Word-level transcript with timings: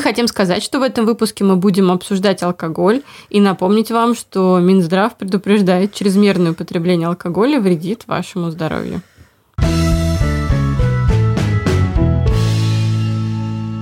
Мы 0.00 0.04
хотим 0.04 0.28
сказать, 0.28 0.62
что 0.62 0.80
в 0.80 0.82
этом 0.82 1.04
выпуске 1.04 1.44
мы 1.44 1.56
будем 1.56 1.90
обсуждать 1.90 2.42
алкоголь 2.42 3.02
и 3.28 3.38
напомнить 3.38 3.90
вам, 3.90 4.14
что 4.14 4.58
Минздрав 4.58 5.14
предупреждает, 5.14 5.92
чрезмерное 5.92 6.52
употребление 6.52 7.06
алкоголя 7.06 7.60
вредит 7.60 8.04
вашему 8.06 8.50
здоровью. 8.50 9.02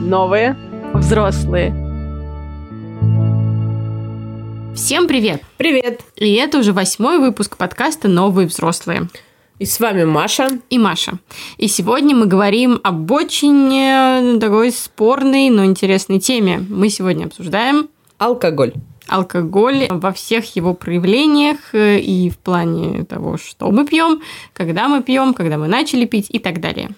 Новые 0.00 0.56
взрослые. 0.92 1.70
Всем 4.74 5.06
привет! 5.06 5.42
Привет! 5.56 6.00
И 6.16 6.34
это 6.34 6.58
уже 6.58 6.72
восьмой 6.72 7.18
выпуск 7.20 7.56
подкаста 7.56 8.08
«Новые 8.08 8.48
взрослые». 8.48 9.08
И 9.58 9.66
с 9.66 9.80
вами 9.80 10.04
Маша. 10.04 10.48
И 10.70 10.78
Маша. 10.78 11.18
И 11.56 11.66
сегодня 11.66 12.14
мы 12.14 12.26
говорим 12.26 12.78
об 12.84 13.10
очень 13.10 13.74
э, 13.74 14.38
такой 14.38 14.70
спорной, 14.70 15.50
но 15.50 15.64
интересной 15.64 16.20
теме. 16.20 16.64
Мы 16.68 16.88
сегодня 16.90 17.24
обсуждаем 17.24 17.88
Алкоголь. 18.18 18.74
алкоголь 19.08 19.88
во 19.90 20.12
всех 20.12 20.54
его 20.54 20.74
проявлениях 20.74 21.58
э, 21.72 21.98
и 21.98 22.30
в 22.30 22.38
плане 22.38 23.04
того, 23.04 23.36
что 23.36 23.70
мы 23.72 23.84
пьем, 23.84 24.22
когда 24.52 24.86
мы 24.86 25.02
пьем, 25.02 25.34
когда 25.34 25.58
мы 25.58 25.66
начали 25.66 26.04
пить 26.04 26.26
и 26.28 26.38
так 26.38 26.60
далее. 26.60 26.90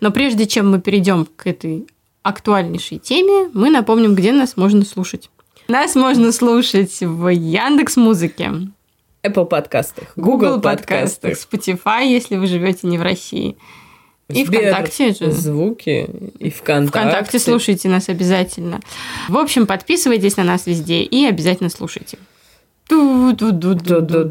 Но 0.00 0.10
прежде 0.10 0.46
чем 0.46 0.70
мы 0.70 0.80
перейдем 0.80 1.26
к 1.36 1.46
этой 1.46 1.86
актуальнейшей 2.22 2.98
теме, 2.98 3.50
мы 3.52 3.68
напомним, 3.68 4.14
где 4.14 4.32
нас 4.32 4.56
можно 4.56 4.86
слушать. 4.86 5.28
Нас 5.68 5.94
можно 5.94 6.32
слушать 6.32 6.98
в 7.00 7.28
Яндекс 7.28 7.96
Музыке, 7.96 8.52
Apple 9.26 9.46
подкастах, 9.46 10.12
Google 10.16 10.60
подкастах, 10.60 11.32
Spotify, 11.32 12.06
если 12.06 12.36
вы 12.36 12.46
живете 12.46 12.86
не 12.86 12.98
в 12.98 13.02
России. 13.02 13.56
И 14.28 14.44
Сбер 14.44 14.72
ВКонтакте 14.72 15.12
же. 15.12 15.30
Звуки. 15.30 16.08
И 16.40 16.50
ВКонтакте. 16.50 16.98
ВКонтакте 16.98 17.38
слушайте 17.38 17.88
нас 17.88 18.08
обязательно. 18.08 18.80
В 19.28 19.36
общем, 19.38 19.66
подписывайтесь 19.66 20.36
на 20.36 20.42
нас 20.42 20.66
везде 20.66 21.02
и 21.02 21.26
обязательно 21.26 21.70
слушайте. 21.70 22.18
Ду-ду-ду-ду-ду. 22.88 24.22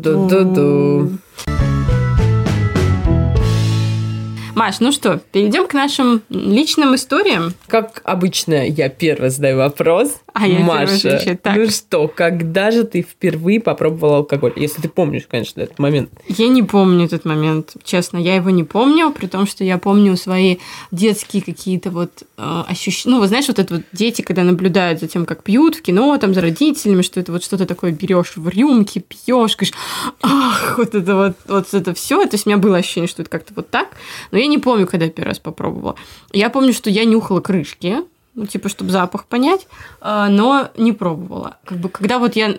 Маш, 4.55 4.79
ну 4.79 4.93
что, 4.93 5.19
перейдем 5.33 5.67
к 5.67 5.73
нашим 5.73 6.21
личным 6.29 6.95
историям. 6.95 7.53
Как 7.67 8.01
обычно, 8.05 8.65
я 8.65 8.87
первый 8.87 9.29
задаю 9.29 9.57
вопрос. 9.57 10.21
А 10.33 10.47
я 10.47 10.59
Маша, 10.59 11.13
отвечаю. 11.15 11.37
Так. 11.37 11.55
ну 11.55 11.69
что, 11.69 12.07
когда 12.07 12.71
же 12.71 12.83
ты 12.85 13.01
впервые 13.01 13.59
попробовала 13.59 14.17
алкоголь? 14.17 14.53
Если 14.55 14.81
ты 14.81 14.89
помнишь, 14.89 15.27
конечно, 15.29 15.61
этот 15.61 15.79
момент. 15.79 16.09
Я 16.27 16.47
не 16.47 16.63
помню 16.63 17.05
этот 17.05 17.25
момент, 17.25 17.73
честно, 17.83 18.17
я 18.17 18.35
его 18.35 18.49
не 18.49 18.63
помню, 18.63 19.11
при 19.11 19.27
том, 19.27 19.45
что 19.45 19.63
я 19.63 19.77
помню 19.77 20.15
свои 20.15 20.57
детские 20.91 21.41
какие-то 21.41 21.89
вот 21.91 22.23
ощущения. 22.37 23.15
Ну, 23.15 23.19
вот 23.19 23.27
знаешь, 23.27 23.47
вот 23.47 23.59
это 23.59 23.75
вот 23.75 23.83
дети, 23.91 24.21
когда 24.21 24.43
наблюдают 24.43 25.01
за 25.01 25.07
тем, 25.07 25.25
как 25.25 25.43
пьют 25.43 25.75
в 25.75 25.81
кино, 25.81 26.17
там, 26.17 26.33
за 26.33 26.41
родителями, 26.41 27.01
что 27.01 27.19
это 27.19 27.31
вот 27.31 27.43
что-то 27.43 27.65
такое 27.65 27.91
берешь 27.91 28.33
в 28.35 28.47
рюмки, 28.47 28.99
пьешь, 28.99 29.55
говоришь, 29.55 29.73
ах, 30.21 30.77
вот 30.77 30.95
это 30.95 31.15
вот, 31.15 31.33
вот 31.47 31.73
это 31.73 31.93
все. 31.93 32.25
То 32.25 32.35
есть 32.35 32.45
у 32.45 32.49
меня 32.49 32.57
было 32.57 32.77
ощущение, 32.77 33.07
что 33.07 33.21
это 33.21 33.31
как-то 33.31 33.53
вот 33.53 33.69
так, 33.69 33.89
но 34.31 34.37
я 34.37 34.44
не 34.47 34.57
помню, 34.57 34.87
когда 34.87 35.05
я 35.05 35.11
первый 35.11 35.29
раз 35.29 35.39
попробовала. 35.39 35.95
Я 36.31 36.49
помню, 36.49 36.73
что 36.73 36.89
я 36.89 37.05
нюхала 37.05 37.41
крышки, 37.41 37.97
ну, 38.35 38.45
типа, 38.45 38.67
чтобы 38.67 38.91
запах 38.91 39.25
понять, 39.25 39.67
а, 40.01 40.27
но 40.27 40.69
не 40.75 40.91
пробовала. 40.91 41.57
Как 41.63 41.77
бы, 41.77 41.87
когда 41.89 42.19
вот 42.19 42.35
я 42.35 42.55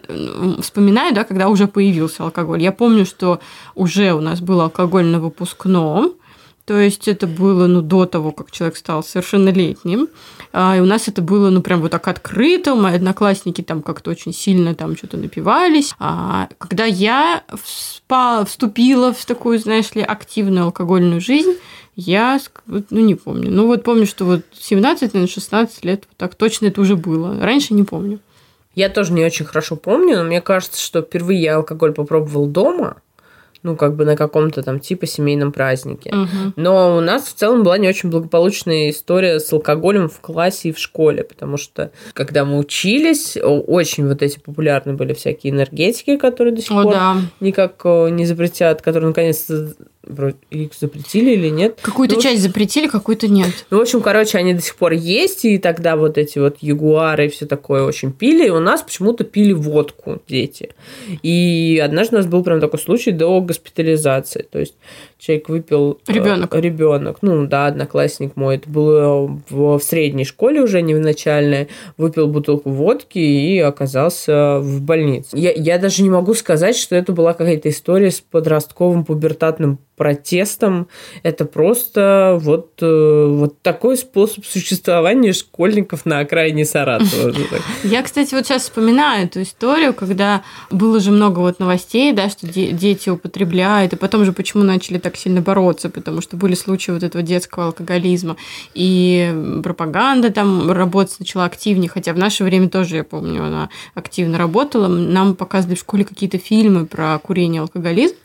вспоминаю, 0.61 1.15
да, 1.15 1.25
когда 1.25 1.49
уже 1.49 1.69
появился 1.69 2.25
алкоголь, 2.25 2.63
я 2.63 2.73
помню, 2.73 3.05
что 3.05 3.41
уже 3.75 4.13
у 4.15 4.21
нас 4.21 4.41
был 4.41 4.61
алкоголь 4.61 5.05
на 5.05 5.21
выпускном, 5.21 6.15
то 6.67 6.81
есть 6.81 7.07
это 7.07 7.29
было, 7.29 7.69
ну, 7.69 7.81
до 7.81 8.07
того, 8.07 8.33
как 8.33 8.51
человек 8.51 8.77
стал 8.77 9.05
совершеннолетним. 9.05 10.09
А, 10.53 10.77
И 10.77 10.81
у 10.81 10.85
нас 10.85 11.07
это 11.07 11.23
было, 11.23 11.49
ну, 11.49 11.63
прям 11.63 11.81
вот 11.81 11.93
так 11.93 12.09
открыто. 12.09 12.75
Мои 12.75 12.97
одноклассники 12.97 13.63
там 13.63 13.83
как-то 13.83 14.11
очень 14.11 14.33
сильно 14.35 14.75
там 14.75 14.97
что-то 14.97 15.17
напивались. 15.17 15.95
А 16.01 16.49
когда 16.59 16.85
я 16.85 17.45
вспа- 17.53 18.45
вступила 18.45 19.13
в 19.13 19.25
такую, 19.25 19.61
знаешь 19.61 19.95
ли, 19.95 20.03
активную 20.03 20.65
алкогольную 20.65 21.21
жизнь, 21.21 21.55
я, 21.95 22.41
ну, 22.67 22.83
не 22.91 23.15
помню. 23.15 23.49
Ну, 23.51 23.67
вот 23.69 23.85
помню, 23.85 24.05
что 24.07 24.25
вот 24.25 24.43
17, 24.53 25.15
наверное, 25.15 25.33
16 25.33 25.85
лет, 25.85 26.05
вот 26.09 26.17
так 26.17 26.35
точно 26.35 26.67
это 26.67 26.81
уже 26.81 26.97
было. 26.97 27.41
Раньше 27.41 27.75
не 27.75 27.85
помню. 27.85 28.19
Я 28.75 28.89
тоже 28.89 29.13
не 29.13 29.25
очень 29.25 29.47
хорошо 29.47 29.77
помню, 29.77 30.17
но 30.19 30.25
мне 30.25 30.41
кажется, 30.41 30.81
что 30.83 31.01
впервые 31.01 31.41
я 31.41 31.57
алкоголь 31.57 31.93
попробовал 31.95 32.47
дома. 32.47 32.97
Ну, 33.67 33.75
как 33.75 33.97
бы 33.97 34.05
на 34.05 34.15
каком-то 34.15 34.63
там 34.63 34.79
типа 34.79 35.07
семейном 35.07 35.51
празднике. 35.51 36.15
Мгм. 36.15 36.55
Но 36.55 36.97
у 36.97 37.01
нас 37.01 37.25
в 37.25 37.35
целом 37.35 37.65
была 37.65 37.79
не 37.79 37.89
очень 37.89 38.11
благополучная 38.11 38.91
история 38.91 39.41
с 39.41 39.53
алкоголем 39.53 40.09
в 40.09 40.21
классе 40.21 40.69
и 40.69 40.73
в 40.73 40.79
школе, 40.79 41.25
потому 41.25 41.57
что 41.57 41.91
когда 42.13 42.45
мы 42.45 42.59
учились, 42.59 43.37
очень 43.43 44.07
вот 44.07 44.23
эти 44.23 44.39
популярны 44.39 44.93
были 44.93 45.15
всякие 45.15 45.53
энергетики, 45.53 46.17
которые 46.17 46.55
до 46.55 46.63
сих 46.63 46.71
О, 46.71 46.85
пор 46.85 46.93
да. 46.93 47.17
никак 47.41 47.85
не 47.85 48.25
запретят, 48.25 48.83
которые 48.83 49.09
наконец-то 49.09 49.75
их 50.51 50.71
запретили 50.79 51.33
или 51.33 51.49
нет. 51.49 51.79
Какую-то 51.83 52.15
Ну, 52.15 52.21
часть 52.21 52.43
запретили, 52.43 52.89
какую-то 52.89 53.29
нет. 53.29 53.67
Ну, 53.71 53.79
в 53.79 53.81
общем, 53.83 54.01
короче, 54.01 54.39
они 54.39 54.55
до 54.55 54.63
сих 54.63 54.77
пор 54.77 54.93
есть, 54.93 55.45
и 55.45 55.59
тогда 55.59 55.97
вот 55.97 56.19
эти 56.19 56.39
вот 56.39 56.59
ягуары 56.61 57.27
и 57.27 57.29
все 57.29 57.47
такое 57.47 57.83
очень 57.85 58.13
пили, 58.13 58.47
и 58.47 58.51
у 58.51 58.61
нас 58.61 58.83
почему-то 58.83 59.25
пили 59.25 59.53
водку 59.53 60.21
дети. 60.29 60.71
И 61.23 61.81
однажды 61.85 62.17
у 62.17 62.19
нас 62.19 62.27
был 62.27 62.43
прям 62.43 62.61
такой 62.61 62.79
случай 62.79 63.13
до 63.13 63.41
госпитализации. 63.41 64.47
То 64.51 64.59
есть 64.59 64.75
человек 65.19 65.49
выпил... 65.49 65.99
Ребёнок. 66.07 66.55
Ребенок. 66.55 67.19
Ну, 67.23 67.47
да, 67.47 67.67
одноклассник 67.67 68.37
мой. 68.37 68.57
Это 68.57 68.69
было 68.69 69.27
в, 69.49 69.79
в 69.79 69.83
средней 69.83 70.25
школе 70.25 70.61
уже, 70.61 70.83
не 70.83 70.95
в 70.95 71.01
начальной. 71.01 71.69
Выпил 71.97 72.29
бутылку 72.29 72.71
водки 72.71 73.19
и 73.19 73.59
оказался 73.59 74.59
в 74.61 74.83
больнице. 74.83 75.37
Я, 75.37 75.53
я 75.53 75.79
даже 75.79 76.03
не 76.03 76.11
могу 76.11 76.35
сказать, 76.35 76.77
что 76.77 76.95
это 76.95 77.13
была 77.13 77.33
какая-то 77.33 77.69
история 77.69 78.11
с 78.11 78.21
подростковым 78.21 79.05
пубертатным 79.05 79.79
протестом. 79.97 80.89
Это 81.23 81.47
просто 81.47 82.39
вот, 82.41 82.73
э, 82.83 83.27
вот 83.29 83.61
такой 83.63 83.97
способ 83.97 84.45
существования 84.45 85.33
школьников 85.33 86.05
на 86.05 86.21
окраине 86.21 86.65
Саратова. 86.65 87.33
Я, 87.83 88.03
кстати, 88.03 88.35
вот 88.35 88.47
сейчас 88.47 88.65
вспоминаю 88.65 89.25
эту 89.25 89.43
историю, 89.43 89.95
когда 89.95 90.43
было 90.71 91.01
же 91.01 91.11
много 91.11 91.41
вот 91.41 91.59
новостей, 91.59 92.13
да, 92.13 92.29
что 92.29 92.47
де- 92.47 92.73
дети 92.73 93.09
употребляют, 93.09 93.95
и 93.95 93.97
потом 93.97 94.25
же 94.25 94.33
почему 94.33 94.63
начали 94.63 94.99
так 95.07 95.17
сильно 95.17 95.41
бороться, 95.41 95.89
потому 95.89 96.21
что 96.21 96.37
были 96.37 96.55
случаи 96.55 96.91
вот 96.91 97.05
этого 97.05 97.23
детского 97.23 97.67
алкоголизма, 97.67 98.37
и 98.75 99.61
пропаганда 99.63 100.33
там 100.33 100.71
работать 100.73 101.21
начала 101.21 101.45
активнее, 101.45 101.89
хотя 101.89 102.13
в 102.13 102.19
наше 102.19 102.43
время 102.43 102.69
тоже, 102.69 102.97
я 102.97 103.05
помню, 103.05 103.45
она 103.45 103.69
активно 103.95 104.37
работала. 104.37 104.89
Нам 104.89 105.37
показывали 105.37 105.77
в 105.77 105.81
школе 105.81 106.05
какие-то 106.05 106.39
фильмы 106.39 106.87
про 106.87 107.17
курение 107.21 107.61
и 107.61 107.63
алкоголизм, 107.63 108.17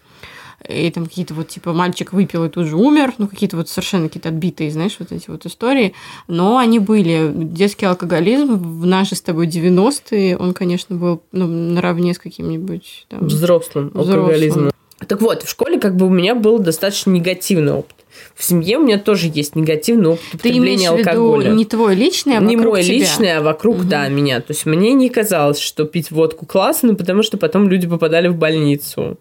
и 0.68 0.90
там 0.90 1.06
какие-то 1.06 1.36
вот, 1.36 1.50
типа, 1.50 1.74
мальчик 1.74 2.14
выпил 2.14 2.46
и 2.46 2.50
тут 2.50 2.66
же 2.66 2.76
умер, 2.76 3.14
ну, 3.20 3.28
какие-то 3.28 3.58
вот 3.58 3.70
совершенно 3.70 4.08
какие-то 4.08 4.30
отбитые, 4.30 4.72
знаешь, 4.72 4.96
вот 4.98 5.12
эти 5.12 5.30
вот 5.30 5.46
истории, 5.46 5.94
но 6.28 6.58
они 6.58 6.80
были. 6.80 7.32
Детский 7.34 7.86
алкоголизм 7.86 8.56
в 8.56 8.86
наши 8.88 9.16
с 9.16 9.22
тобой 9.22 9.48
90-е, 9.48 10.38
он, 10.38 10.54
конечно, 10.54 10.96
был 10.96 11.22
ну, 11.32 11.46
наравне 11.46 12.16
с 12.16 12.20
каким-нибудь 12.20 13.06
там... 13.08 13.28
Взрослым 13.28 13.90
Взрослым. 13.90 14.20
алкоголизмом. 14.20 14.72
Так 15.08 15.22
вот, 15.22 15.44
в 15.44 15.50
школе 15.50 15.80
как 15.80 15.96
бы 15.96 16.06
у 16.06 16.10
меня 16.10 16.36
был 16.36 16.60
достаточно 16.60 17.12
негативный 17.12 17.74
опыт. 17.74 17.96
В 18.36 18.44
семье 18.44 18.78
у 18.78 18.84
меня 18.84 18.98
тоже 18.98 19.30
есть 19.34 19.56
негативный 19.56 20.10
опыт 20.10 20.24
Ты 20.32 20.38
употребления 20.38 20.88
имеешь 20.88 20.90
в 20.92 20.98
виду 20.98 21.10
алкоголя. 21.10 21.50
не 21.52 21.66
твой 21.66 21.96
личный, 21.96 22.38
а 22.38 22.42
не 22.42 22.56
вокруг 22.56 22.74
мой 22.74 22.84
тебя? 22.84 22.94
личный, 22.94 23.38
а 23.38 23.42
вокруг, 23.42 23.78
Мгм. 23.78 23.90
да, 23.90 24.08
меня. 24.08 24.40
То 24.40 24.52
есть 24.54 24.66
мне 24.66 24.94
не 24.94 25.10
казалось, 25.10 25.60
что 25.60 25.86
пить 25.86 26.12
водку 26.12 26.46
классно, 26.46 26.96
потому 26.96 27.24
что 27.24 27.38
потом 27.38 27.70
люди 27.70 27.88
попадали 27.88 28.28
в 28.28 28.36
больницу. 28.36 29.18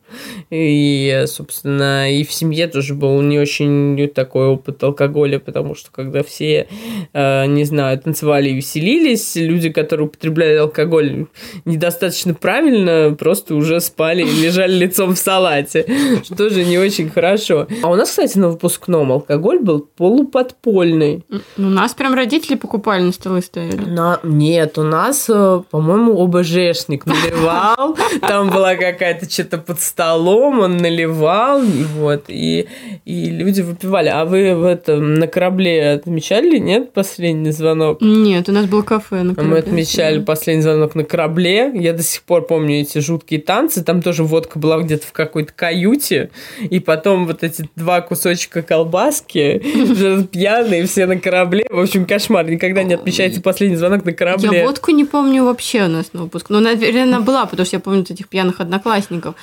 И, 0.50 1.24
собственно, 1.26 2.10
и 2.12 2.24
в 2.24 2.32
семье 2.32 2.66
тоже 2.66 2.94
был 2.94 3.20
не 3.22 3.38
очень 3.38 4.08
такой 4.14 4.46
опыт 4.46 4.82
алкоголя, 4.82 5.38
потому 5.38 5.74
что 5.74 5.90
когда 5.90 6.22
все, 6.22 6.66
э, 7.12 7.46
не 7.46 7.64
знаю, 7.64 7.98
танцевали 7.98 8.50
и 8.50 8.54
веселились, 8.54 9.36
люди, 9.36 9.70
которые 9.70 10.06
употребляли 10.06 10.56
алкоголь 10.56 11.26
недостаточно 11.64 12.34
правильно, 12.34 13.14
просто 13.18 13.54
уже 13.54 13.80
спали 13.80 14.22
и 14.22 14.42
лежали 14.42 14.72
лицом 14.74 15.14
в 15.14 15.18
салате, 15.18 15.86
что 16.24 16.34
тоже 16.36 16.64
не 16.64 16.78
очень 16.78 17.08
хорошо. 17.10 17.66
А 17.82 17.90
у 17.90 17.94
нас, 17.94 18.10
кстати, 18.10 18.38
на 18.38 18.48
выпускном 18.90 19.12
алкоголь 19.12 19.60
был 19.60 19.80
полуподпольный. 19.96 21.24
У 21.56 21.62
нас 21.62 21.94
прям 21.94 22.14
родители 22.14 22.56
покупали, 22.56 23.02
на 23.02 23.12
столы 23.12 23.40
стояли. 23.42 23.76
На... 23.76 24.18
Нет, 24.22 24.78
у 24.78 24.82
нас, 24.82 25.26
э, 25.28 25.62
по-моему, 25.70 26.20
ОБЖшник 26.22 27.06
наливал. 27.06 27.96
Там 28.20 28.50
была 28.50 28.74
какая-то 28.74 29.30
что-то 29.30 29.58
под 29.58 29.80
столом, 29.80 30.60
он 30.60 30.76
наливал, 30.78 31.62
и 31.62 31.84
вот, 31.84 32.24
и, 32.28 32.66
и 33.04 33.30
люди 33.30 33.60
выпивали. 33.60 34.08
А 34.08 34.24
вы 34.24 34.54
в 34.54 34.64
этом 34.64 35.14
на 35.14 35.26
корабле 35.26 35.92
отмечали, 35.92 36.58
нет, 36.58 36.92
последний 36.92 37.52
звонок? 37.52 37.98
Нет, 38.00 38.48
у 38.48 38.52
нас 38.52 38.66
было 38.66 38.82
кафе 38.82 39.16
на 39.16 39.20
А 39.20 39.24
Мы 39.28 39.34
корабле. 39.34 39.58
отмечали 39.58 40.20
последний 40.20 40.62
звонок 40.62 40.94
на 40.94 41.04
корабле. 41.04 41.70
Я 41.74 41.92
до 41.92 42.02
сих 42.02 42.22
пор 42.22 42.46
помню 42.46 42.80
эти 42.80 42.98
жуткие 42.98 43.40
танцы. 43.40 43.84
Там 43.84 44.02
тоже 44.02 44.24
водка 44.24 44.58
была 44.58 44.78
где-то 44.80 45.06
в 45.06 45.12
какой-то 45.12 45.52
каюте. 45.54 46.30
И 46.60 46.80
потом 46.80 47.26
вот 47.26 47.42
эти 47.42 47.68
два 47.76 48.00
кусочка 48.00 48.62
колбаски, 48.70 49.58
пьяные, 50.30 50.86
все 50.86 51.06
на 51.06 51.18
корабле. 51.18 51.66
В 51.68 51.80
общем, 51.80 52.06
кошмар. 52.06 52.48
Никогда 52.48 52.84
не 52.84 52.94
отмечайте 52.94 53.40
последний 53.40 53.76
звонок 53.76 54.04
на 54.04 54.12
корабле. 54.12 54.60
Я 54.60 54.64
водку 54.64 54.92
не 54.92 55.04
помню 55.04 55.44
вообще 55.44 55.86
у 55.86 55.88
нас 55.88 56.12
на 56.12 56.22
выпуск. 56.22 56.50
Ну, 56.50 56.60
наверное, 56.60 57.18
была, 57.18 57.46
потому 57.46 57.66
что 57.66 57.76
я 57.76 57.80
помню 57.80 58.02
этих 58.02 58.28
пьяных 58.28 58.60
одноклассников. 58.60 59.34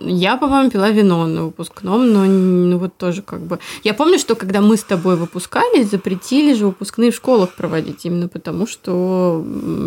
Я, 0.00 0.38
по-моему, 0.38 0.70
пила 0.70 0.88
вино 0.88 1.26
на 1.26 1.44
выпускном, 1.44 2.10
но 2.10 2.24
ну, 2.24 2.78
вот 2.78 2.96
тоже 2.96 3.20
как 3.20 3.40
бы... 3.42 3.58
Я 3.84 3.92
помню, 3.92 4.18
что 4.18 4.34
когда 4.34 4.62
мы 4.62 4.78
с 4.78 4.82
тобой 4.82 5.16
выпускались, 5.16 5.90
запретили 5.90 6.54
же 6.54 6.64
выпускные 6.64 7.10
в 7.10 7.14
школах 7.14 7.52
проводить, 7.54 8.06
именно 8.06 8.28
потому 8.28 8.66
что 8.66 9.44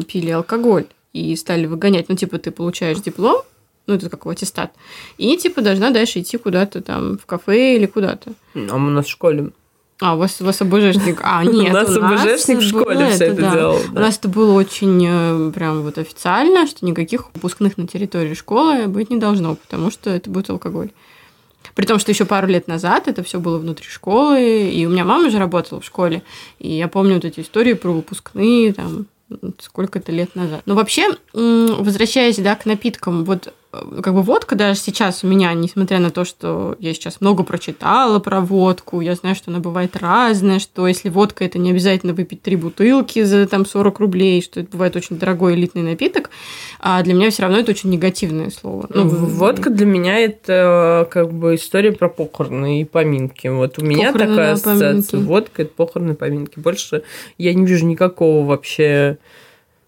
пили 0.08 0.30
алкоголь 0.30 0.86
и 1.14 1.36
стали 1.36 1.66
выгонять. 1.66 2.10
Ну, 2.10 2.16
типа, 2.16 2.38
ты 2.38 2.52
получаешь 2.52 3.00
диплом, 3.00 3.42
ну, 3.88 3.96
это 3.96 4.10
как 4.10 4.26
аттестат, 4.26 4.74
и, 5.18 5.36
типа, 5.38 5.62
должна 5.62 5.92
дальше 5.92 6.22
идти 6.22 6.38
куда-то 6.38 6.82
там 6.82 7.18
в 7.18 7.26
кафе 7.26 7.76
или 7.76 7.86
куда-то. 7.86 8.34
А 8.56 8.76
у 8.76 8.80
нас 8.80 9.06
в 9.06 9.10
школе 9.10 9.52
а, 10.02 10.16
у 10.16 10.18
вас, 10.18 10.42
у 10.42 10.46
вас 10.46 10.62
ОБЖшник. 10.62 11.22
А, 11.24 11.44
нет, 11.46 11.72
у 11.72 11.74
нас 11.74 11.96
ОБЖшник 11.96 12.58
в 12.58 12.68
школе 12.68 13.10
все 13.12 13.26
это 13.26 13.42
делал. 13.42 13.78
У 13.92 14.00
нас 14.00 14.18
это 14.18 14.28
было 14.28 14.54
очень 14.54 15.06
э, 15.08 15.52
прям 15.52 15.82
вот 15.82 15.98
официально, 15.98 16.68
что 16.68 16.86
никаких 16.86 17.34
выпускных 17.34 17.78
на 17.78 17.88
территории 17.88 18.34
школы 18.34 18.88
быть 18.88 19.10
не 19.10 19.18
должно, 19.18 19.56
потому 19.56 19.92
что 19.92 20.10
это 20.10 20.30
будет 20.30 20.50
алкоголь. 20.50 20.90
При 21.76 21.86
том, 21.86 22.00
что 22.00 22.12
еще 22.12 22.26
пару 22.26 22.48
лет 22.48 22.68
назад 22.68 23.08
это 23.08 23.24
все 23.24 23.40
было 23.40 23.58
внутри 23.58 23.88
школы, 23.88 24.70
и 24.70 24.86
у 24.86 24.90
меня 24.90 25.06
мама 25.06 25.30
же 25.30 25.40
работала 25.40 25.80
в 25.80 25.86
школе, 25.86 26.22
и 26.60 26.72
я 26.72 26.88
помню 26.88 27.16
вот 27.16 27.26
эти 27.26 27.40
истории 27.40 27.74
про 27.74 27.92
выпускные, 27.92 28.74
там, 28.74 29.06
сколько 29.60 30.00
это 30.00 30.12
лет 30.12 30.36
назад. 30.36 30.64
Но 30.66 30.76
вообще, 30.76 31.08
возвращаясь, 31.34 32.38
да, 32.38 32.56
к 32.56 32.66
напиткам, 32.66 33.24
вот 33.24 33.54
как 34.02 34.14
бы 34.14 34.22
водка 34.22 34.56
даже 34.56 34.80
сейчас 34.80 35.24
у 35.24 35.28
меня, 35.28 35.54
несмотря 35.54 36.00
на 36.00 36.12
то, 36.12 36.26
что 36.26 36.76
я 36.80 36.94
сейчас 36.94 37.22
много 37.22 37.44
прочитала 37.44 38.20
про 38.20 38.40
водку, 38.42 39.02
я 39.02 39.16
знаю, 39.16 39.36
что 39.36 39.50
она 39.50 39.60
бывает 39.60 39.96
разная, 39.96 40.60
что 40.60 40.88
если 40.88 41.10
водка, 41.10 41.44
это 41.44 41.58
не 41.58 41.72
обязательно 41.72 42.14
выпить 42.14 42.42
три 42.42 42.56
бутылки 42.56 43.24
за 43.24 43.48
там 43.48 43.66
40 43.66 44.00
рублей, 44.00 44.42
что 44.42 44.60
это 44.60 44.70
бывает 44.72 44.96
очень 44.96 45.18
дорогой 45.18 45.56
элитный 45.56 45.82
напиток, 45.82 46.30
а 46.80 47.02
для 47.02 47.14
меня 47.14 47.32
все 47.32 47.44
равно 47.44 47.60
это 47.60 47.72
очень 47.72 47.90
негативное 47.90 48.52
слово. 48.52 48.88
Ну, 48.90 49.08
водка 49.08 49.70
для 49.70 49.86
меня 49.86 50.20
это 50.20 51.08
как 51.10 51.34
бы 51.34 51.56
история 51.56 51.92
про 51.92 52.10
похороны 52.10 52.82
и 52.82 52.86
поминки. 52.86 53.48
Вот 53.48 53.80
у 53.80 53.86
меня 53.86 54.12
похороны 54.12 54.36
такая 54.36 54.52
ассоциация. 54.54 55.12
Поминки. 55.12 55.16
Водка 55.16 55.62
это 55.64 55.72
похороны 55.74 56.12
и 56.12 56.16
поминки. 56.16 56.60
Больше 56.60 57.04
я 57.38 57.54
не 57.54 57.66
вижу 57.66 57.86
никакого 57.86 58.46
вообще 58.46 59.18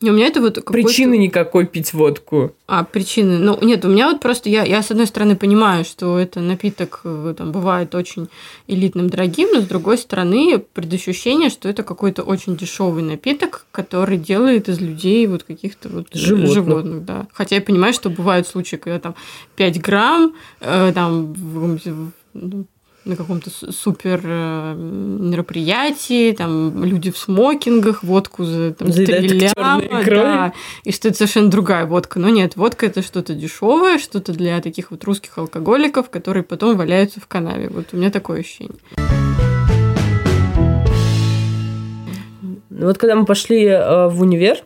у 0.01 0.12
меня 0.12 0.27
это 0.27 0.42
вот 0.42 0.63
причины 0.65 1.18
никакой 1.18 1.65
пить 1.65 1.94
водку. 1.94 2.53
А 2.68 2.83
причины? 2.83 3.38
Ну 3.38 3.57
нет, 3.62 3.86
у 3.86 3.88
меня 3.88 4.12
вот 4.12 4.19
просто 4.19 4.50
я 4.50 4.63
я 4.63 4.81
с 4.81 4.92
одной 4.92 5.07
стороны 5.07 5.36
понимаю, 5.36 5.86
что 5.86 6.19
это 6.19 6.42
напиток 6.42 7.01
э, 7.03 7.33
там 7.38 7.51
бывает 7.51 7.95
очень 7.95 8.27
элитным, 8.68 9.09
дорогим, 9.09 9.50
но 9.53 9.62
с 9.62 9.65
другой 9.65 9.97
стороны 9.97 10.59
предощущение, 10.59 11.50
что 11.50 11.69
это 11.69 11.83
какой-то 11.83 12.24
очень 12.24 12.57
дешевый 12.57 13.03
напиток, 13.03 13.65
который 13.71 14.18
делает 14.18 14.68
из 14.68 14.81
людей 14.81 15.25
вот 15.27 15.44
каких-то 15.44 15.89
вот 15.89 16.07
животных, 16.13 16.53
животных 16.53 17.06
да. 17.06 17.27
Хотя 17.33 17.56
я 17.56 17.62
понимаю, 17.62 17.94
что 17.94 18.09
бывают 18.09 18.48
случаи, 18.48 18.75
когда 18.75 19.00
там 19.00 19.15
5 19.56 19.81
грамм, 19.81 20.33
э, 20.59 20.91
там 20.94 21.33
ну, 22.33 22.65
на 23.05 23.15
каком-то 23.15 23.49
супер 23.71 24.19
э, 24.23 24.75
мероприятии, 24.75 26.31
там 26.31 26.83
люди 26.83 27.11
в 27.11 27.17
смокингах, 27.17 28.03
водку 28.03 28.43
за 28.43 28.73
там, 28.73 28.91
стреляма, 28.91 30.03
да, 30.03 30.53
и 30.83 30.91
что 30.91 31.09
это 31.09 31.17
совершенно 31.17 31.49
другая 31.49 31.85
водка. 31.85 32.19
Но 32.19 32.29
нет, 32.29 32.55
водка 32.55 32.87
это 32.87 33.03
что-то 33.03 33.35
дешевое, 33.35 33.99
что-то 33.99 34.33
для 34.33 34.59
таких 34.59 34.89
вот 34.91 35.03
русских 35.03 35.37
алкоголиков, 35.37 36.09
которые 36.09 36.43
потом 36.43 36.75
валяются 36.77 37.19
в 37.19 37.27
канаве. 37.27 37.69
Вот 37.69 37.87
у 37.93 37.97
меня 37.97 38.09
такое 38.09 38.39
ощущение. 38.39 38.79
Ну 42.69 42.87
вот 42.87 42.97
когда 42.97 43.15
мы 43.15 43.25
пошли 43.25 43.65
э, 43.65 44.07
в 44.07 44.21
универ, 44.21 44.63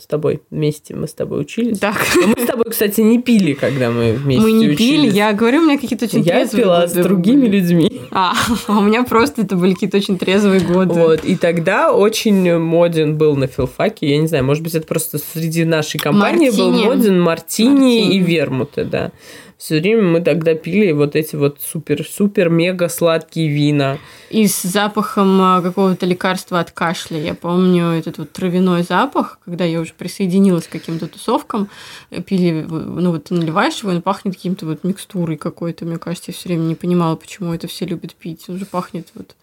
с 0.00 0.06
тобой 0.06 0.42
вместе. 0.50 0.94
Мы 0.94 1.06
с 1.06 1.12
тобой 1.14 1.40
учились. 1.40 1.78
Так. 1.78 1.96
Но 2.16 2.28
мы 2.28 2.42
с 2.42 2.46
тобой, 2.46 2.64
кстати, 2.70 3.00
не 3.00 3.20
пили, 3.20 3.52
когда 3.52 3.90
мы 3.90 4.12
вместе 4.12 4.42
Мы 4.42 4.52
не 4.52 4.68
учились. 4.68 4.78
пили, 4.78 5.10
я 5.10 5.32
говорю, 5.32 5.60
у 5.60 5.62
меня 5.62 5.78
какие-то 5.78 6.06
очень 6.06 6.22
я 6.22 6.32
трезвые 6.40 6.64
пила 6.64 6.80
годы 6.80 7.00
с 7.00 7.04
другими 7.04 7.42
были. 7.42 7.56
людьми. 7.60 8.00
А, 8.10 8.34
а 8.66 8.78
у 8.78 8.82
меня 8.82 9.04
просто 9.04 9.42
это 9.42 9.56
были 9.56 9.74
какие-то 9.74 9.98
очень 9.98 10.18
трезвые 10.18 10.60
годы. 10.60 10.94
Вот, 10.94 11.24
и 11.24 11.36
тогда 11.36 11.92
очень 11.92 12.58
моден 12.58 13.16
был 13.16 13.36
на 13.36 13.46
филфаке, 13.46 14.08
я 14.10 14.18
не 14.18 14.26
знаю, 14.26 14.44
может 14.44 14.62
быть, 14.62 14.74
это 14.74 14.86
просто 14.86 15.18
среди 15.18 15.64
нашей 15.64 15.98
компании 15.98 16.46
Мартини. 16.50 16.58
был 16.58 16.84
моден 16.84 17.20
мартини, 17.20 17.70
мартини. 17.70 18.14
и 18.14 18.18
вермуты, 18.18 18.84
да 18.84 19.12
все 19.60 19.78
время 19.78 20.02
мы 20.02 20.20
тогда 20.22 20.54
пили 20.54 20.90
вот 20.92 21.14
эти 21.14 21.36
вот 21.36 21.58
супер-супер-мега 21.60 22.88
сладкие 22.88 23.48
вина. 23.48 23.98
И 24.30 24.46
с 24.46 24.62
запахом 24.62 25.38
а, 25.38 25.60
какого-то 25.60 26.06
лекарства 26.06 26.60
от 26.60 26.70
кашля. 26.70 27.18
Я 27.20 27.34
помню 27.34 27.88
этот 27.88 28.16
вот 28.16 28.32
травяной 28.32 28.84
запах, 28.84 29.38
когда 29.44 29.66
я 29.66 29.80
уже 29.80 29.92
присоединилась 29.92 30.66
к 30.66 30.70
каким-то 30.70 31.08
тусовкам, 31.08 31.68
пили, 32.24 32.66
ну 32.70 33.10
вот 33.10 33.30
наливаешь 33.30 33.82
его, 33.82 33.90
он 33.90 34.00
пахнет 34.00 34.34
каким-то 34.34 34.64
вот 34.64 34.82
микстурой 34.82 35.36
какой-то. 35.36 35.84
Мне 35.84 35.98
кажется, 35.98 36.30
я 36.30 36.34
все 36.34 36.48
время 36.48 36.62
не 36.62 36.74
понимала, 36.74 37.14
почему 37.16 37.52
это 37.52 37.66
все 37.66 37.84
любят 37.84 38.14
пить. 38.14 38.46
Он 38.48 38.58
же 38.58 38.64
пахнет 38.64 39.08
вот 39.14 39.36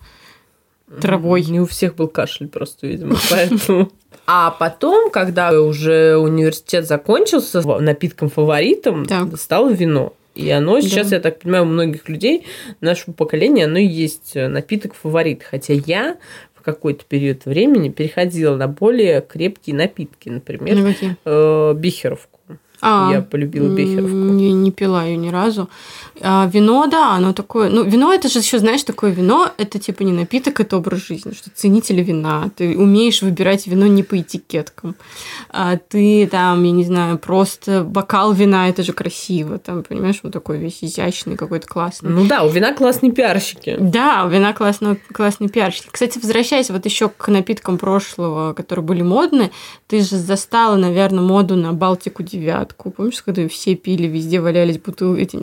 травой. 1.01 1.43
Не 1.43 1.59
у 1.59 1.65
всех 1.65 1.95
был 1.95 2.07
кашель 2.07 2.47
просто, 2.47 2.87
видимо, 2.87 3.15
поэтому... 3.29 3.91
А 4.25 4.51
потом, 4.51 5.09
когда 5.09 5.51
уже 5.61 6.17
университет 6.17 6.85
закончился, 6.85 7.61
напитком 7.79 8.29
фаворитом 8.29 9.05
так. 9.05 9.37
стало 9.37 9.69
вино. 9.69 10.13
И 10.35 10.49
оно 10.51 10.81
сейчас, 10.81 11.09
да. 11.09 11.15
я 11.15 11.21
так 11.21 11.39
понимаю, 11.39 11.63
у 11.63 11.67
многих 11.67 12.07
людей 12.09 12.45
нашего 12.79 13.13
поколения, 13.13 13.65
оно 13.65 13.79
и 13.79 13.87
есть 13.87 14.35
напиток 14.35 14.93
фаворит. 14.93 15.43
Хотя 15.43 15.73
я 15.73 16.17
в 16.53 16.61
какой-то 16.61 17.05
период 17.05 17.45
времени 17.45 17.89
переходила 17.89 18.55
на 18.55 18.67
более 18.67 19.21
крепкие 19.21 19.75
напитки, 19.75 20.29
например, 20.29 20.77
ну, 20.77 21.15
э, 21.25 21.73
бихеровку. 21.75 22.36
А, 22.81 23.09
я 23.11 23.21
полюбила 23.21 23.67
бехеровку. 23.67 24.15
Не, 24.15 24.51
не 24.53 24.71
пила 24.71 25.03
ее 25.03 25.17
ни 25.17 25.29
разу. 25.29 25.69
А, 26.21 26.49
вино, 26.51 26.87
да, 26.87 27.13
оно 27.13 27.33
такое. 27.33 27.69
Ну, 27.69 27.83
вино 27.83 28.13
это 28.13 28.27
же 28.29 28.39
еще, 28.39 28.59
знаешь, 28.59 28.83
такое 28.83 29.11
вино, 29.11 29.51
это 29.57 29.79
типа 29.79 30.03
не 30.03 30.13
напиток, 30.13 30.59
это 30.59 30.77
образ 30.77 31.07
жизни, 31.07 31.33
что 31.33 31.49
ценители 31.53 32.01
вина. 32.01 32.49
Ты 32.55 32.77
умеешь 32.77 33.21
выбирать 33.21 33.67
вино 33.67 33.87
не 33.87 34.03
по 34.03 34.19
этикеткам. 34.19 34.95
А 35.49 35.77
ты 35.77 36.27
там, 36.27 36.63
я 36.63 36.71
не 36.71 36.83
знаю, 36.83 37.17
просто 37.17 37.83
бокал 37.83 38.33
вина, 38.33 38.69
это 38.69 38.83
же 38.83 38.93
красиво. 38.93 39.57
Там, 39.57 39.83
понимаешь, 39.83 40.19
он 40.23 40.31
такой 40.31 40.57
весь 40.57 40.83
изящный, 40.83 41.35
какой-то 41.35 41.67
классный. 41.67 42.09
Ну 42.09 42.25
да, 42.25 42.43
у 42.43 42.49
вина 42.49 42.73
классные 42.73 43.11
пиарщики. 43.11 43.77
Да, 43.79 44.25
у 44.25 44.29
вина 44.29 44.53
классно, 44.53 44.97
классные 45.11 45.49
пиарщики. 45.49 45.89
Кстати, 45.91 46.19
возвращаясь 46.19 46.69
вот 46.69 46.85
еще 46.85 47.09
к 47.09 47.27
напиткам 47.27 47.77
прошлого, 47.77 48.53
которые 48.53 48.85
были 48.85 49.01
модны, 49.01 49.51
ты 49.87 50.01
же 50.01 50.17
застала, 50.17 50.75
наверное, 50.75 51.23
моду 51.23 51.55
на 51.55 51.73
Балтику 51.73 52.23
9 52.23 52.66
девятку. 52.67 52.91
Помнишь, 52.91 53.21
когда 53.21 53.47
все 53.47 53.75
пили, 53.75 54.07
везде 54.07 54.39
валялись 54.39 54.79
бутылки, 54.79 55.21
эти 55.21 55.35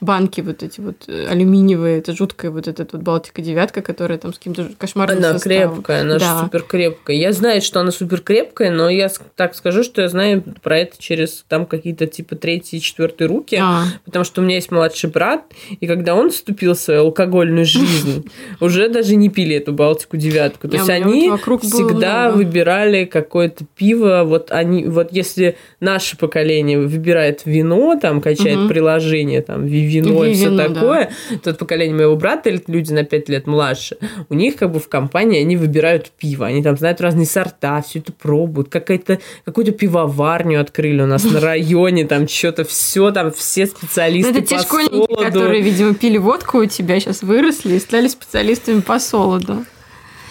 банки 0.00 0.40
вот 0.40 0.62
эти 0.62 0.80
вот 0.80 1.04
э, 1.08 1.26
алюминиевые, 1.28 1.98
это 1.98 2.12
жуткая 2.12 2.50
вот 2.50 2.68
эта 2.68 2.86
вот 2.90 3.02
Балтика 3.02 3.42
девятка, 3.42 3.82
которая 3.82 4.18
там 4.18 4.32
с 4.32 4.38
каким-то 4.38 4.70
кошмарным 4.78 5.18
Она 5.18 5.32
составом. 5.34 5.74
крепкая, 5.74 6.00
она 6.02 6.18
да. 6.18 6.40
супер 6.42 6.62
крепкая. 6.62 7.16
Я 7.16 7.32
знаю, 7.32 7.60
что 7.60 7.80
она 7.80 7.90
супер 7.90 8.20
крепкая, 8.20 8.70
но 8.70 8.88
я 8.88 9.10
так 9.36 9.54
скажу, 9.54 9.82
что 9.82 10.02
я 10.02 10.08
знаю 10.08 10.42
про 10.62 10.78
это 10.78 10.96
через 10.98 11.44
там 11.48 11.66
какие-то 11.66 12.06
типа 12.06 12.36
третьи 12.36 12.78
четвертые 12.78 13.28
руки, 13.28 13.58
а. 13.60 13.84
потому 14.04 14.24
что 14.24 14.40
у 14.40 14.44
меня 14.44 14.56
есть 14.56 14.70
младший 14.70 15.10
брат, 15.10 15.44
и 15.80 15.86
когда 15.86 16.14
он 16.14 16.30
вступил 16.30 16.74
в 16.74 16.78
свою 16.78 17.02
алкогольную 17.02 17.66
жизнь, 17.66 18.30
уже 18.60 18.88
даже 18.88 19.16
не 19.16 19.28
пили 19.28 19.56
эту 19.56 19.72
Балтику 19.72 20.16
девятку. 20.16 20.68
То 20.68 20.76
есть 20.76 20.88
они 20.88 21.30
всегда 21.62 22.30
выбирали 22.30 23.04
какое-то 23.04 23.64
пиво, 23.76 24.22
вот 24.24 24.50
они, 24.50 24.84
вот 24.86 25.12
если 25.12 25.56
наше 25.80 26.16
поколение 26.16 26.78
выбирает 26.78 27.42
вино, 27.44 27.98
там, 28.00 28.20
качает 28.20 28.68
приложение, 28.68 29.42
там, 29.42 29.66
вино 29.90 30.24
и 30.24 30.34
все 30.34 30.56
такое, 30.56 31.12
да. 31.30 31.36
тот 31.42 31.58
поколение 31.58 31.94
моего 31.94 32.16
брата, 32.16 32.50
люди 32.66 32.92
на 32.92 33.04
5 33.04 33.28
лет 33.28 33.46
младше, 33.46 33.96
у 34.28 34.34
них 34.34 34.56
как 34.56 34.72
бы 34.72 34.80
в 34.80 34.88
компании 34.88 35.40
они 35.40 35.56
выбирают 35.56 36.10
пиво, 36.10 36.46
они 36.46 36.62
там 36.62 36.76
знают 36.76 37.00
разные 37.00 37.26
сорта, 37.26 37.82
все 37.82 37.98
это 37.98 38.12
пробуют, 38.12 38.68
какая-то, 38.68 39.18
какую-то 39.44 39.72
пивоварню 39.72 40.60
открыли 40.60 41.02
у 41.02 41.06
нас 41.06 41.24
на 41.24 41.40
районе, 41.40 42.06
там, 42.06 42.28
что-то 42.28 42.64
все, 42.64 43.10
там, 43.10 43.32
все 43.32 43.66
специалисты 43.66 44.30
Это 44.30 44.42
те 44.42 44.58
школьники, 44.58 45.22
которые, 45.22 45.62
видимо, 45.62 45.94
пили 45.94 46.18
водку 46.18 46.58
у 46.58 46.66
тебя, 46.66 47.00
сейчас 47.00 47.22
выросли 47.22 47.74
и 47.74 47.78
стали 47.80 48.08
специалистами 48.08 48.80
по 48.80 48.98
солоду. 48.98 49.64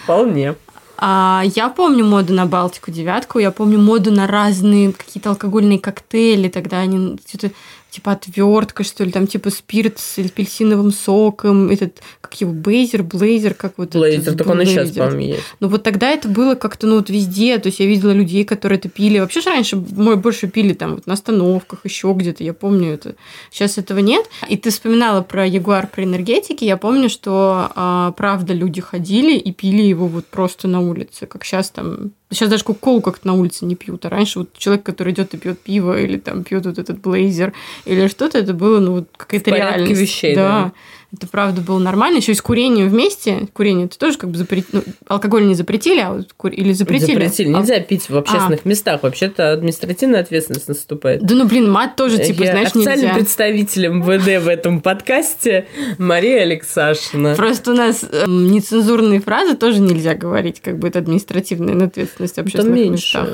Вполне. 0.04 0.54
А, 1.02 1.42
я 1.54 1.70
помню 1.70 2.04
моду 2.04 2.34
на 2.34 2.44
Балтику 2.44 2.90
девятку, 2.90 3.38
я 3.38 3.50
помню 3.50 3.78
моду 3.78 4.10
на 4.10 4.26
разные 4.26 4.92
какие-то 4.92 5.30
алкогольные 5.30 5.78
коктейли, 5.78 6.48
тогда 6.48 6.80
они 6.80 7.18
что-то 7.26 7.52
типа 7.90 8.12
отвертка, 8.12 8.84
что 8.84 9.04
ли, 9.04 9.10
там 9.10 9.26
типа 9.26 9.50
спирт 9.50 9.98
с 9.98 10.18
апельсиновым 10.18 10.92
соком, 10.92 11.70
этот, 11.70 12.00
как 12.20 12.40
его, 12.40 12.52
бейзер, 12.52 13.02
блейзер, 13.02 13.54
как 13.54 13.74
вот 13.76 13.94
Блейзер, 13.94 14.36
так 14.36 14.46
он 14.46 14.60
и 14.60 14.66
сейчас, 14.66 14.90
по-моему, 14.90 15.20
есть. 15.20 15.42
Но 15.60 15.68
вот 15.68 15.82
тогда 15.82 16.10
это 16.10 16.28
было 16.28 16.54
как-то, 16.54 16.86
ну, 16.86 16.96
вот 16.96 17.10
везде, 17.10 17.58
то 17.58 17.66
есть 17.66 17.80
я 17.80 17.86
видела 17.86 18.12
людей, 18.12 18.44
которые 18.44 18.78
это 18.78 18.88
пили. 18.88 19.18
Вообще 19.18 19.40
же 19.40 19.50
раньше 19.50 19.76
мы 19.76 20.16
больше 20.16 20.48
пили 20.48 20.72
там 20.72 20.94
вот 20.96 21.06
на 21.06 21.14
остановках, 21.14 21.80
еще 21.84 22.12
где-то, 22.16 22.44
я 22.44 22.54
помню 22.54 22.92
это. 22.92 23.16
Сейчас 23.50 23.78
этого 23.78 23.98
нет. 23.98 24.26
И 24.48 24.56
ты 24.56 24.70
вспоминала 24.70 25.22
про 25.22 25.46
Ягуар, 25.46 25.86
про 25.86 26.04
энергетики, 26.04 26.64
я 26.64 26.76
помню, 26.76 27.08
что 27.08 27.70
а, 27.74 28.12
правда 28.12 28.52
люди 28.52 28.80
ходили 28.80 29.36
и 29.36 29.52
пили 29.52 29.82
его 29.82 30.06
вот 30.06 30.26
просто 30.26 30.68
на 30.68 30.80
улице, 30.80 31.26
как 31.26 31.44
сейчас 31.44 31.70
там 31.70 32.12
Сейчас 32.32 32.48
даже 32.48 32.62
кока-колу 32.62 33.00
как-то 33.00 33.26
на 33.26 33.34
улице 33.34 33.64
не 33.64 33.74
пьют. 33.74 34.04
А 34.06 34.08
раньше 34.08 34.40
вот 34.40 34.52
человек, 34.56 34.84
который 34.84 35.12
идет 35.12 35.34
и 35.34 35.36
пьет 35.36 35.58
пиво 35.58 36.00
или 36.00 36.16
там 36.16 36.44
пьет 36.44 36.64
вот 36.64 36.78
этот 36.78 37.00
блейзер 37.00 37.52
или 37.84 38.06
что-то, 38.06 38.38
это 38.38 38.54
было 38.54 38.78
ну 38.78 38.92
вот 38.92 39.08
какая-то 39.16 39.50
реальность. 39.50 40.00
вещей, 40.00 40.34
да. 40.36 40.48
да. 40.48 40.72
Это 41.12 41.26
правда 41.26 41.60
было 41.60 41.78
нормально. 41.78 42.18
Еще 42.18 42.32
и 42.32 42.34
с 42.36 42.42
курением 42.42 42.88
вместе. 42.88 43.48
Курение 43.52 43.86
это 43.86 43.98
тоже 43.98 44.16
как 44.16 44.30
бы 44.30 44.38
запретили. 44.38 44.70
Ну, 44.72 44.82
алкоголь 45.08 45.44
не 45.46 45.54
запретили, 45.54 46.00
а 46.00 46.12
вот 46.12 46.32
кур... 46.36 46.52
или 46.52 46.72
запретили. 46.72 47.14
Запретили. 47.14 47.48
Нельзя 47.48 47.80
пить 47.80 48.08
в 48.08 48.16
общественных 48.16 48.60
а. 48.64 48.68
местах. 48.68 49.02
Вообще-то 49.02 49.52
административная 49.52 50.20
ответственность 50.20 50.68
наступает. 50.68 51.22
Да 51.22 51.34
ну 51.34 51.46
блин, 51.46 51.70
мат 51.70 51.96
тоже 51.96 52.18
типа, 52.18 52.42
Я 52.42 52.52
знаешь, 52.52 52.74
нельзя. 52.74 53.14
представителем 53.14 53.98
МВД 53.98 54.44
в 54.44 54.48
этом 54.48 54.80
подкасте 54.80 55.66
Мария 55.98 56.42
Алексашина. 56.42 57.34
Просто 57.34 57.72
у 57.72 57.74
нас 57.74 58.04
э, 58.08 58.24
нецензурные 58.28 59.20
фразы 59.20 59.56
тоже 59.56 59.80
нельзя 59.80 60.14
говорить, 60.14 60.60
как 60.60 60.78
бы 60.78 60.88
это 60.88 61.00
административная 61.00 61.86
ответственность 61.86 62.36
в 62.36 62.38
общественных 62.38 62.90
местах. 62.90 63.28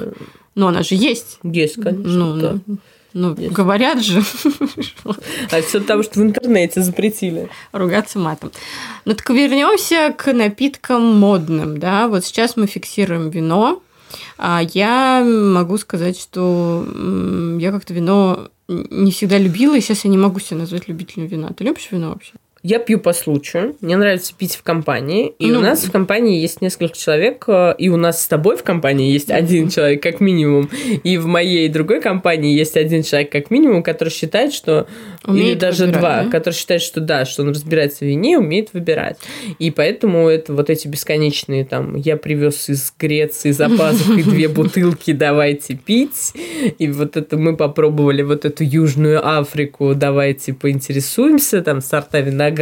Но 0.55 0.69
она 0.69 0.83
же 0.83 0.95
есть. 0.95 1.39
Есть, 1.43 1.75
конечно. 1.75 2.03
Ну, 2.05 2.37
да. 2.41 2.59
Ну, 3.17 3.35
Есть. 3.35 3.55
говорят 3.55 4.03
же. 4.03 4.23
А 5.51 5.63
все 5.63 5.81
потому, 5.81 6.03
что 6.03 6.21
в 6.21 6.23
интернете 6.23 6.83
запретили. 6.83 7.49
ругаться 7.73 8.19
матом. 8.19 8.53
Ну 9.07 9.15
так 9.15 9.31
вернемся 9.31 10.15
к 10.17 10.33
напиткам 10.35 11.19
модным, 11.19 11.79
да. 11.79 12.09
Вот 12.09 12.27
сейчас 12.27 12.57
мы 12.57 12.67
фиксируем 12.67 13.31
вино. 13.31 13.83
А 14.37 14.61
я 14.75 15.25
могу 15.25 15.79
сказать, 15.79 16.21
что 16.21 16.87
я 17.59 17.73
как-то 17.73 17.95
вино 17.95 18.51
не 18.69 19.11
всегда 19.13 19.39
любила, 19.39 19.77
и 19.77 19.81
сейчас 19.81 20.05
я 20.05 20.11
не 20.11 20.19
могу 20.19 20.39
себя 20.39 20.59
назвать 20.59 20.87
любителем 20.87 21.27
вина. 21.27 21.49
Ты 21.57 21.65
любишь 21.65 21.89
вино 21.91 22.11
вообще? 22.11 22.33
Я 22.69 22.81
пью 22.81 22.99
по 22.99 23.13
случаю. 23.13 23.77
Мне 23.81 23.97
нравится 23.97 24.35
пить 24.37 24.57
в 24.57 24.65
компании. 24.65 25.33
И 25.39 25.47
Ну. 25.53 25.61
у 25.61 25.63
нас 25.63 25.85
в 25.85 25.93
компании 25.93 26.41
есть 26.41 26.61
несколько 26.61 26.97
человек. 26.99 27.45
э, 27.47 27.77
И 27.79 27.89
у 27.89 27.97
нас 27.97 28.21
с 28.21 28.27
тобой 28.27 28.57
в 28.57 28.65
компании 28.65 29.13
есть 29.13 29.31
один 29.31 29.69
человек 29.69 30.03
как 30.03 30.19
минимум. 30.19 30.69
И 31.05 31.17
в 31.17 31.27
моей 31.27 31.69
другой 31.69 32.01
компании 32.01 32.59
есть 32.59 32.77
один 32.77 33.05
человек 33.05 33.31
как 33.31 33.53
минимум, 33.53 33.85
который 33.85 34.09
считает, 34.09 34.53
что... 34.53 34.89
или 35.29 35.33
Умеет 35.33 35.59
даже 35.59 35.85
выбирать, 35.85 36.01
два, 36.01 36.23
да? 36.25 36.31
который 36.31 36.55
считает, 36.55 36.83
что 36.83 37.01
да, 37.01 37.25
что 37.25 37.43
он 37.45 37.51
разбирается 37.51 37.99
в 37.99 38.09
вине 38.09 38.33
и 38.33 38.37
умеет 38.37 38.71
выбирать. 38.73 39.19
И 39.61 39.71
поэтому 39.71 40.29
это 40.29 40.53
вот 40.53 40.69
эти 40.69 40.89
бесконечные 40.89 41.65
там... 41.65 41.95
Я 41.95 42.17
привез 42.17 42.69
из 42.69 42.93
Греции 42.99 43.53
за 43.53 43.69
пазухой 43.69 44.25
две 44.25 44.49
бутылки, 44.57 45.13
давайте 45.13 45.77
пить. 45.77 46.33
И 46.81 46.89
вот 46.89 47.17
это 47.17 47.37
мы 47.37 47.57
попробовали 47.57 48.23
вот 48.23 48.45
эту 48.45 48.65
Южную 48.65 49.25
Африку, 49.25 49.95
давайте 49.95 50.53
поинтересуемся, 50.53 51.63
там 51.63 51.81
сорта 51.81 52.19
винограда. 52.19 52.56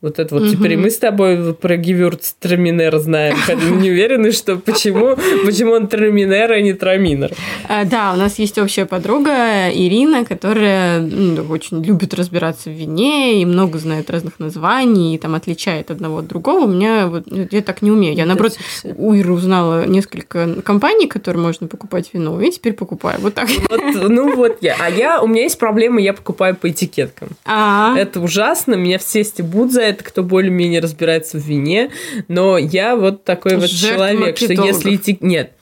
Вот 0.00 0.18
это 0.18 0.34
вот 0.34 0.50
теперь 0.50 0.72
и 0.72 0.76
Мгм. 0.76 0.84
мы 0.84 0.90
с 0.90 0.98
тобой 0.98 1.54
про 1.54 1.76
Гевюрц 1.76 2.32
Траминер 2.38 2.98
знаем, 2.98 3.36
хотя 3.46 3.58
мы 3.58 3.76
не 3.82 3.90
уверены, 3.90 4.32
что 4.32 4.56
почему, 4.56 5.16
почему 5.44 5.72
он 5.72 5.86
Траминер, 5.88 6.52
а 6.52 6.60
не 6.60 6.72
Траминер. 6.72 7.32
А, 7.68 7.84
да, 7.84 8.12
у 8.12 8.16
нас 8.16 8.38
есть 8.38 8.58
общая 8.58 8.86
подруга 8.86 9.70
Ирина, 9.72 10.24
которая 10.24 11.00
ну, 11.00 11.42
очень 11.50 11.82
любит 11.84 12.14
разбираться 12.14 12.70
в 12.70 12.72
вине 12.72 13.42
и 13.42 13.44
много 13.44 13.78
знает 13.78 14.10
разных 14.10 14.38
названий, 14.38 15.14
и 15.14 15.18
там 15.18 15.34
отличает 15.34 15.90
одного 15.90 16.18
от 16.18 16.26
другого. 16.28 16.64
У 16.64 16.68
меня 16.68 17.06
вот 17.06 17.24
я 17.28 17.62
так 17.62 17.82
не 17.82 17.90
умею. 17.90 18.14
Я, 18.14 18.26
наоборот, 18.26 18.56
у 18.96 19.12
Иры 19.14 19.32
узнала 19.32 19.86
несколько 19.86 20.60
компаний, 20.62 21.06
которые 21.06 21.42
можно 21.42 21.66
покупать 21.66 22.10
вино, 22.12 22.40
и 22.40 22.50
теперь 22.50 22.72
покупаю. 22.74 23.18
Вот 23.20 23.34
так. 23.34 23.48
Вот, 23.68 24.08
ну 24.08 24.34
вот 24.36 24.58
я. 24.60 24.76
А 24.78 24.88
я, 24.90 25.20
у 25.22 25.26
меня 25.26 25.42
есть 25.42 25.58
проблема, 25.58 26.00
я 26.00 26.12
покупаю 26.12 26.54
по 26.56 26.70
этикеткам. 26.70 27.28
А, 27.44 27.94
Это 27.96 28.20
ужасно, 28.20 28.74
меня 28.90 28.98
все 28.98 29.22
стебут 29.22 29.72
за 29.72 29.82
это, 29.82 30.02
кто 30.02 30.24
более-менее 30.24 30.80
разбирается 30.80 31.38
в 31.38 31.44
вине, 31.44 31.90
но 32.26 32.58
я 32.58 32.96
вот 32.96 33.24
такой 33.24 33.56
вот 33.56 33.70
Жертва 33.70 34.08
человек, 34.08 34.36
что 34.36 34.52
если 34.52 34.94
этик... 34.94 35.20
Нет, 35.22 35.52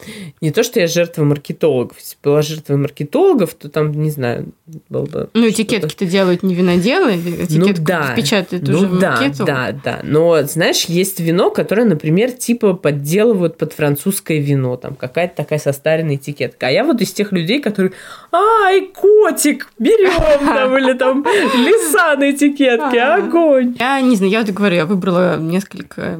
не 0.40 0.50
то, 0.50 0.62
что 0.62 0.80
я 0.80 0.86
жертва 0.86 1.24
маркетологов. 1.24 1.98
Если 1.98 2.16
бы 2.22 2.30
была 2.30 2.42
жертва 2.42 2.76
маркетологов, 2.76 3.52
то 3.54 3.68
там, 3.68 3.92
не 3.92 4.10
знаю, 4.10 4.52
был 4.88 5.02
бы... 5.02 5.28
ну, 5.34 5.48
этикетки-то 5.48 6.06
делают 6.06 6.42
не 6.42 6.54
виноделы, 6.54 7.16
этикетку 7.16 7.84
да. 7.84 8.14
печатают 8.16 8.66
ну, 8.66 8.78
уже 8.78 8.86
в 8.86 8.98
да, 8.98 9.20
макету. 9.20 9.44
да, 9.44 9.72
да. 9.72 10.00
Но, 10.02 10.42
знаешь, 10.44 10.86
есть 10.86 11.20
вино, 11.20 11.50
которое, 11.50 11.84
например, 11.84 12.32
типа 12.32 12.72
подделывают 12.72 13.58
под 13.58 13.74
французское 13.74 14.38
вино. 14.38 14.76
Там 14.76 14.94
какая-то 14.94 15.36
такая 15.36 15.58
состаренная 15.58 16.16
этикетка. 16.16 16.68
А 16.68 16.70
я 16.70 16.84
вот 16.84 17.02
из 17.02 17.12
тех 17.12 17.32
людей, 17.32 17.60
которые 17.60 17.92
ай, 18.32 18.86
котик, 18.86 19.68
берем 19.78 20.46
там, 20.46 20.78
или 20.78 20.94
там 20.94 21.24
лиса 21.24 22.16
на 22.16 22.30
этикетке, 22.30 23.00
Ага. 23.00 23.17
Огонь. 23.24 23.76
Я 23.78 24.00
не 24.00 24.16
знаю, 24.16 24.32
я 24.32 24.40
вот 24.42 24.50
говорю, 24.50 24.76
я 24.76 24.86
выбрала 24.86 25.38
несколько 25.38 26.18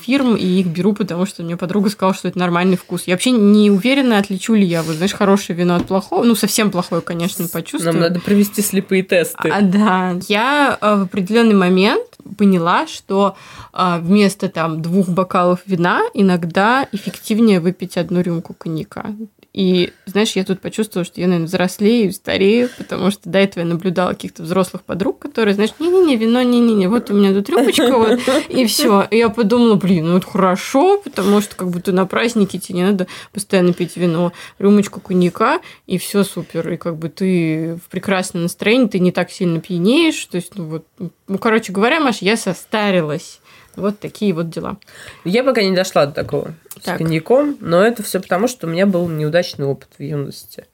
фирм, 0.00 0.36
и 0.36 0.44
их 0.44 0.66
беру, 0.66 0.92
потому 0.92 1.26
что 1.26 1.42
мне 1.42 1.56
подруга 1.56 1.90
сказала, 1.90 2.14
что 2.14 2.28
это 2.28 2.38
нормальный 2.38 2.76
вкус. 2.76 3.04
Я 3.06 3.14
вообще 3.14 3.30
не 3.30 3.70
уверена, 3.70 4.18
отличу 4.18 4.54
ли 4.54 4.64
я, 4.64 4.82
вот, 4.82 4.96
знаешь, 4.96 5.12
хорошее 5.12 5.58
вино 5.58 5.76
от 5.76 5.86
плохого. 5.86 6.24
Ну, 6.24 6.34
совсем 6.34 6.70
плохое, 6.70 7.02
конечно, 7.02 7.46
почувствую. 7.48 7.92
Нам 7.92 8.02
надо 8.02 8.20
провести 8.20 8.62
слепые 8.62 9.02
тесты. 9.02 9.48
А, 9.48 9.60
да. 9.60 10.16
Я 10.28 10.78
э, 10.80 10.96
в 10.96 11.02
определенный 11.02 11.54
момент 11.54 12.06
поняла, 12.36 12.86
что 12.86 13.36
э, 13.72 13.98
вместо 14.00 14.48
там 14.48 14.82
двух 14.82 15.08
бокалов 15.08 15.60
вина 15.66 16.02
иногда 16.14 16.88
эффективнее 16.92 17.60
выпить 17.60 17.96
одну 17.96 18.20
рюмку 18.20 18.54
коньяка. 18.54 19.06
И, 19.54 19.92
знаешь, 20.06 20.32
я 20.32 20.44
тут 20.44 20.60
почувствовала, 20.60 21.04
что 21.04 21.20
я, 21.20 21.28
наверное, 21.28 21.46
взрослею, 21.46 22.12
старею, 22.12 22.68
потому 22.76 23.12
что 23.12 23.30
до 23.30 23.38
этого 23.38 23.62
я 23.62 23.68
наблюдала 23.70 24.10
каких-то 24.10 24.42
взрослых 24.42 24.82
подруг, 24.82 25.20
которые, 25.20 25.54
знаешь, 25.54 25.70
не-не-не, 25.78 26.16
вино, 26.16 26.42
не-не-не, 26.42 26.88
вот 26.88 27.08
у 27.10 27.14
меня 27.14 27.32
тут 27.32 27.48
рюмочка, 27.48 27.96
вот, 27.96 28.18
и 28.48 28.66
все. 28.66 29.06
И 29.12 29.18
я 29.18 29.28
подумала, 29.28 29.76
блин, 29.76 30.08
ну 30.08 30.16
это 30.16 30.26
хорошо, 30.26 30.98
потому 30.98 31.40
что 31.40 31.54
как 31.54 31.70
будто 31.70 31.92
на 31.92 32.04
празднике 32.04 32.58
тебе 32.58 32.80
не 32.80 32.84
надо 32.84 33.06
постоянно 33.32 33.72
пить 33.72 33.96
вино, 33.96 34.32
рюмочку 34.58 34.98
коньяка, 34.98 35.60
и 35.86 35.98
все 35.98 36.24
супер. 36.24 36.68
И 36.70 36.76
как 36.76 36.96
бы 36.96 37.08
ты 37.08 37.76
в 37.76 37.88
прекрасном 37.90 38.42
настроении, 38.42 38.88
ты 38.88 38.98
не 38.98 39.12
так 39.12 39.30
сильно 39.30 39.60
пьянеешь. 39.60 40.24
То 40.24 40.36
есть, 40.36 40.56
ну 40.56 40.64
вот, 40.64 40.84
ну, 40.98 41.38
короче 41.38 41.72
говоря, 41.72 42.00
Маш, 42.00 42.22
я 42.22 42.36
состарилась. 42.36 43.40
Вот 43.76 43.98
такие 43.98 44.32
вот 44.32 44.50
дела. 44.50 44.78
Я 45.24 45.42
пока 45.42 45.62
не 45.62 45.74
дошла 45.74 46.06
до 46.06 46.12
такого 46.12 46.54
Так. 46.82 46.96
с 46.96 46.98
коньяком, 46.98 47.56
но 47.60 47.84
это 47.84 48.02
все 48.02 48.20
потому, 48.20 48.48
что 48.48 48.66
у 48.66 48.70
меня 48.70 48.86
был 48.86 49.08
неудачный 49.08 49.66
опыт 49.66 49.88
в 49.98 50.02
юности. 50.02 50.64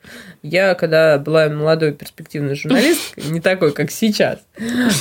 Я, 0.42 0.74
когда 0.74 1.18
была 1.18 1.48
молодой 1.48 1.92
перспективной 1.92 2.54
журналисткой, 2.54 3.24
не 3.30 3.40
такой, 3.40 3.72
как 3.72 3.90
сейчас, 3.90 4.38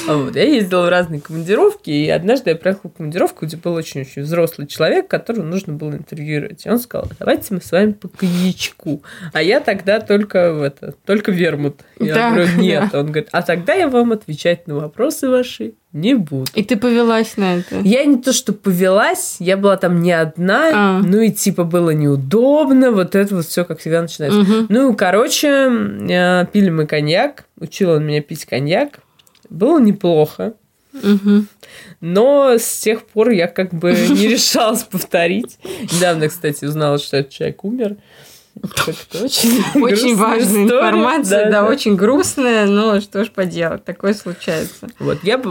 вот, 0.08 0.36
я 0.36 0.44
ездила 0.44 0.86
в 0.86 0.89
разные 0.89 1.22
командировки, 1.22 1.89
и 1.89 2.10
однажды 2.10 2.51
я 2.51 2.56
проехала 2.56 2.91
командировку, 2.91 3.46
где 3.46 3.58
был 3.58 3.74
очень-очень 3.74 4.24
взрослый 4.24 4.68
человек, 4.68 5.08
которого 5.08 5.44
нужно 5.44 5.74
было 5.74 5.91
интервьюировать. 5.91 6.65
И 6.65 6.70
он 6.70 6.79
сказал, 6.79 7.10
давайте 7.20 7.53
мы 7.53 7.62
с 7.62 7.72
вами 7.72 7.94
по 7.94 8.08
коньячку. 8.08 9.03
А 9.34 9.41
я 9.41 9.60
тогда 9.60 10.00
только 10.00 10.53
в 10.53 10.62
это, 10.62 10.94
только 11.06 11.32
вермут. 11.32 11.82
Я 12.00 12.32
говорю, 12.32 12.48
нет. 12.58 12.94
Он 12.94 13.08
говорит, 13.08 13.29
а 13.32 13.41
тогда 13.41 13.74
я 13.74 13.88
вам 13.88 14.12
отвечать 14.12 14.68
на 14.68 14.75
вопросы 14.75 15.29
ваши 15.29 15.74
не 15.91 16.13
буду. 16.13 16.51
И 16.53 16.63
ты 16.63 16.77
повелась 16.77 17.36
на 17.38 17.58
это. 17.58 17.79
Я 17.79 18.06
не 18.06 18.18
то, 18.18 18.32
что 18.32 18.53
повелась, 18.53 19.38
я 19.39 19.58
была 19.58 19.75
там 19.75 20.01
не 20.01 20.12
одна, 20.12 20.70
А. 20.74 20.88
ну 21.03 21.22
и 21.22 21.31
типа 21.31 21.63
было 21.63 21.91
неудобно, 21.91 22.91
вот 22.91 23.15
это 23.15 23.36
вот 23.36 23.46
все, 23.46 23.63
как 23.65 23.79
всегда, 23.79 24.01
начинается. 24.01 24.39
Мгм. 24.39 24.65
Ну, 24.69 24.96
короче, 24.96 25.48
э, 26.10 26.46
пили 26.51 26.69
мы 26.69 26.86
коньяк, 26.86 27.46
учил 27.60 27.91
он 27.91 28.05
меня 28.05 28.22
пить 28.22 28.46
коньяк, 28.46 29.00
было 29.50 29.79
неплохо, 29.79 30.53
Мгм. 30.93 31.48
но 32.01 32.55
с 32.58 32.79
тех 32.79 33.03
пор 33.05 33.29
я 33.29 33.48
как 33.48 33.74
бы 33.74 33.91
не 33.91 34.27
решалась 34.34 34.84
повторить. 34.84 35.58
Недавно, 35.93 36.27
кстати, 36.27 36.65
узнала, 36.65 36.98
что 36.98 37.17
этот 37.17 37.31
человек 37.31 37.63
умер. 37.63 37.96
Очень, 39.75 40.16
важная 40.16 40.63
информация, 40.63 41.51
да, 41.51 41.66
очень 41.66 41.96
грустная, 41.96 42.66
но 42.66 43.00
что 43.00 43.24
ж 43.24 43.30
поделать, 43.30 43.84
такое 43.84 44.13
случается. 44.13 44.89
Вот, 45.00 45.20
я 45.24 45.42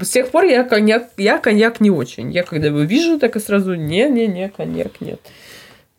с 0.00 0.08
тех 0.08 0.30
пор 0.30 0.44
я 0.44 0.64
коньяк, 0.64 1.10
я 1.16 1.38
коньяк 1.38 1.80
не 1.80 1.90
очень. 1.90 2.32
Я 2.32 2.42
когда 2.42 2.68
его 2.68 2.80
вижу, 2.80 3.18
так 3.18 3.36
и 3.36 3.40
сразу 3.40 3.74
не-не-не, 3.74 4.50
коньяк 4.50 5.00
нет. 5.00 5.20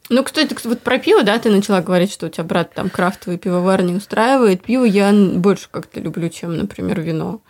Ну, 0.10 0.24
кстати, 0.24 0.55
вот 0.65 0.81
про 0.81 1.00
пиво, 1.00 1.24
да, 1.24 1.39
ты 1.39 1.50
начала 1.50 1.81
говорить, 1.81 2.12
что 2.12 2.27
у 2.27 2.29
тебя 2.29 2.43
брат 2.43 2.74
там 2.74 2.89
крафтовый 2.89 3.39
пивовар 3.39 3.81
не 3.81 3.95
устраивает. 3.95 4.63
Пиво 4.63 4.84
я 4.84 5.12
больше 5.12 5.67
как-то 5.72 6.00
люблю, 6.00 6.29
чем, 6.29 6.55
например, 6.55 7.01
вино. 7.01 7.41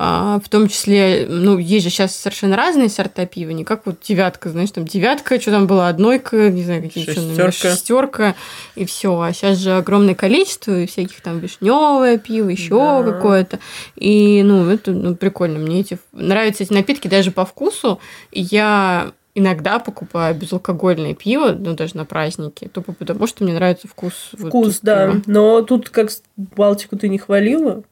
А, 0.00 0.38
в 0.38 0.48
том 0.48 0.68
числе, 0.68 1.26
ну, 1.28 1.58
есть 1.58 1.82
же 1.82 1.90
сейчас 1.90 2.14
совершенно 2.14 2.54
разные 2.54 2.88
сорта 2.88 3.26
пива, 3.26 3.50
не 3.50 3.64
как 3.64 3.84
вот 3.84 3.96
девятка, 4.00 4.48
знаешь, 4.48 4.70
там 4.70 4.84
девятка, 4.84 5.40
что 5.40 5.50
там 5.50 5.66
была, 5.66 5.88
однойка, 5.88 6.50
не 6.50 6.62
знаю, 6.62 6.82
какие 6.84 7.04
шестерка. 7.04 7.50
шестерка, 7.50 8.34
и 8.76 8.84
все. 8.84 9.20
А 9.20 9.32
сейчас 9.32 9.58
же 9.58 9.72
огромное 9.76 10.14
количество 10.14 10.78
и 10.78 10.86
всяких 10.86 11.20
там 11.20 11.40
вишневое 11.40 12.16
пиво, 12.16 12.48
еще 12.48 13.02
Да. 13.02 13.10
какое-то. 13.10 13.58
И, 13.96 14.40
ну, 14.44 14.70
это 14.70 14.92
ну, 14.92 15.16
прикольно. 15.16 15.58
Мне 15.58 15.80
эти 15.80 15.98
нравятся 16.12 16.62
эти 16.62 16.72
напитки 16.72 17.08
даже 17.08 17.32
по 17.32 17.44
вкусу. 17.44 17.98
И 18.30 18.42
я 18.42 19.10
иногда 19.34 19.80
покупаю 19.80 20.32
безалкогольное 20.36 21.14
пиво, 21.14 21.56
ну, 21.58 21.74
даже 21.74 21.96
на 21.96 22.04
праздники, 22.04 22.68
тупо 22.72 22.92
потому, 22.92 23.26
что 23.26 23.42
мне 23.42 23.52
нравится 23.52 23.88
вкус. 23.88 24.30
вот 24.38 24.48
Вкус, 24.50 24.78
да. 24.80 25.08
пива. 25.10 25.22
Но 25.26 25.62
тут 25.62 25.90
как 25.90 26.10
Балтику 26.36 26.96
ты 26.96 27.08
не 27.08 27.18
хвалила, 27.18 27.82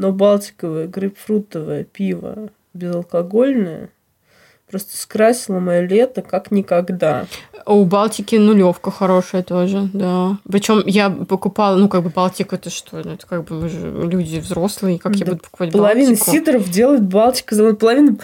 но 0.00 0.12
балтиковое 0.12 0.86
грейпфрутовое 0.86 1.84
пиво 1.84 2.48
безалкогольное 2.72 3.90
просто 4.70 4.96
скрасило 4.96 5.58
мое 5.58 5.80
лето 5.80 6.22
как 6.22 6.50
никогда. 6.50 7.26
А 7.64 7.74
У 7.74 7.84
Балтики 7.84 8.36
нулевка 8.36 8.90
хорошая 8.90 9.42
тоже, 9.42 9.90
да. 9.92 10.38
Причем 10.50 10.82
я 10.86 11.10
покупала, 11.10 11.76
ну, 11.76 11.88
как 11.88 12.02
бы 12.02 12.10
Балтика 12.10 12.56
это 12.56 12.70
что? 12.70 13.02
Ну, 13.04 13.12
это 13.12 13.26
как 13.26 13.44
бы 13.44 13.60
мы 13.62 13.68
же 13.68 13.90
люди 13.90 14.38
взрослые, 14.38 14.98
как 14.98 15.16
я 15.16 15.26
Да 15.26 15.32
буду 15.32 15.42
покупать 15.42 15.72
Половина 15.72 16.10
Балтику? 16.10 16.30
сидоров 16.30 16.70
делает 16.70 17.02
Балтика. 17.02 17.74
Половина, 17.74 18.16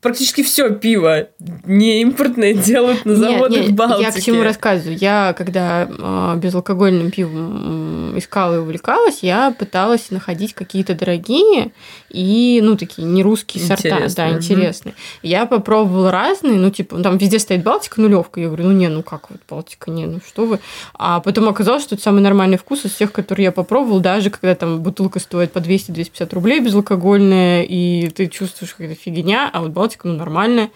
практически 0.00 0.42
все 0.42 0.70
пиво 0.70 1.28
не 1.64 2.02
импортное 2.02 2.54
делают 2.54 3.04
на 3.04 3.12
Нет, 3.12 3.18
заводах 3.18 3.60
нет, 3.60 3.72
Балтики. 3.74 4.02
я 4.02 4.12
к 4.12 4.20
чему 4.20 4.42
рассказываю. 4.42 4.96
Я, 4.98 5.34
когда 5.36 5.88
э, 5.88 6.38
безалкогольным 6.38 7.10
пивом 7.10 8.16
искала 8.18 8.56
и 8.56 8.58
увлекалась, 8.58 9.20
я 9.22 9.50
пыталась 9.50 10.10
находить 10.10 10.54
какие-то 10.54 10.94
дорогие 10.94 11.72
и, 12.10 12.60
ну, 12.62 12.76
такие 12.76 13.06
не 13.06 13.22
русские 13.22 13.64
сорта, 13.64 13.88
Интересные, 13.88 14.14
да, 14.16 14.26
мгм. 14.28 14.36
интересные. 14.36 14.94
Я 15.22 15.46
попробовала 15.46 16.10
разные, 16.10 16.58
ну, 16.58 16.70
типа, 16.70 17.02
там 17.02 17.18
везде 17.18 17.38
стоит 17.38 17.62
Балтика 17.62 18.00
нулевка. 18.00 18.40
Я 18.40 18.46
говорю, 18.48 18.64
ну, 18.64 18.72
не, 18.72 18.88
ну, 18.88 19.02
как 19.02 19.30
вот 19.30 19.40
Балтика, 19.48 19.90
не, 19.90 20.06
ну, 20.06 20.20
что 20.26 20.46
вы. 20.46 20.60
А 20.94 21.20
потом 21.20 21.48
оказалось, 21.48 21.82
что 21.82 21.94
это 21.96 22.04
самый 22.04 22.20
нормальный 22.22 22.58
вкус 22.58 22.84
из 22.84 22.92
всех, 22.92 23.12
которые 23.12 23.44
я 23.44 23.52
попробовала, 23.52 24.00
даже 24.00 24.30
когда 24.30 24.54
там 24.54 24.80
бутылка 24.80 25.18
стоит 25.18 25.52
по 25.52 25.58
200-250 25.58 26.34
рублей 26.34 26.60
безалкогольная, 26.60 27.62
и 27.62 28.08
ты 28.10 28.28
чувствуешь 28.28 28.72
какая-то 28.74 29.00
фигня, 29.00 29.50
а 29.52 29.60
вот 29.62 29.71
Балтика, 29.72 30.06
ну, 30.08 30.14
нормальная. 30.14 30.70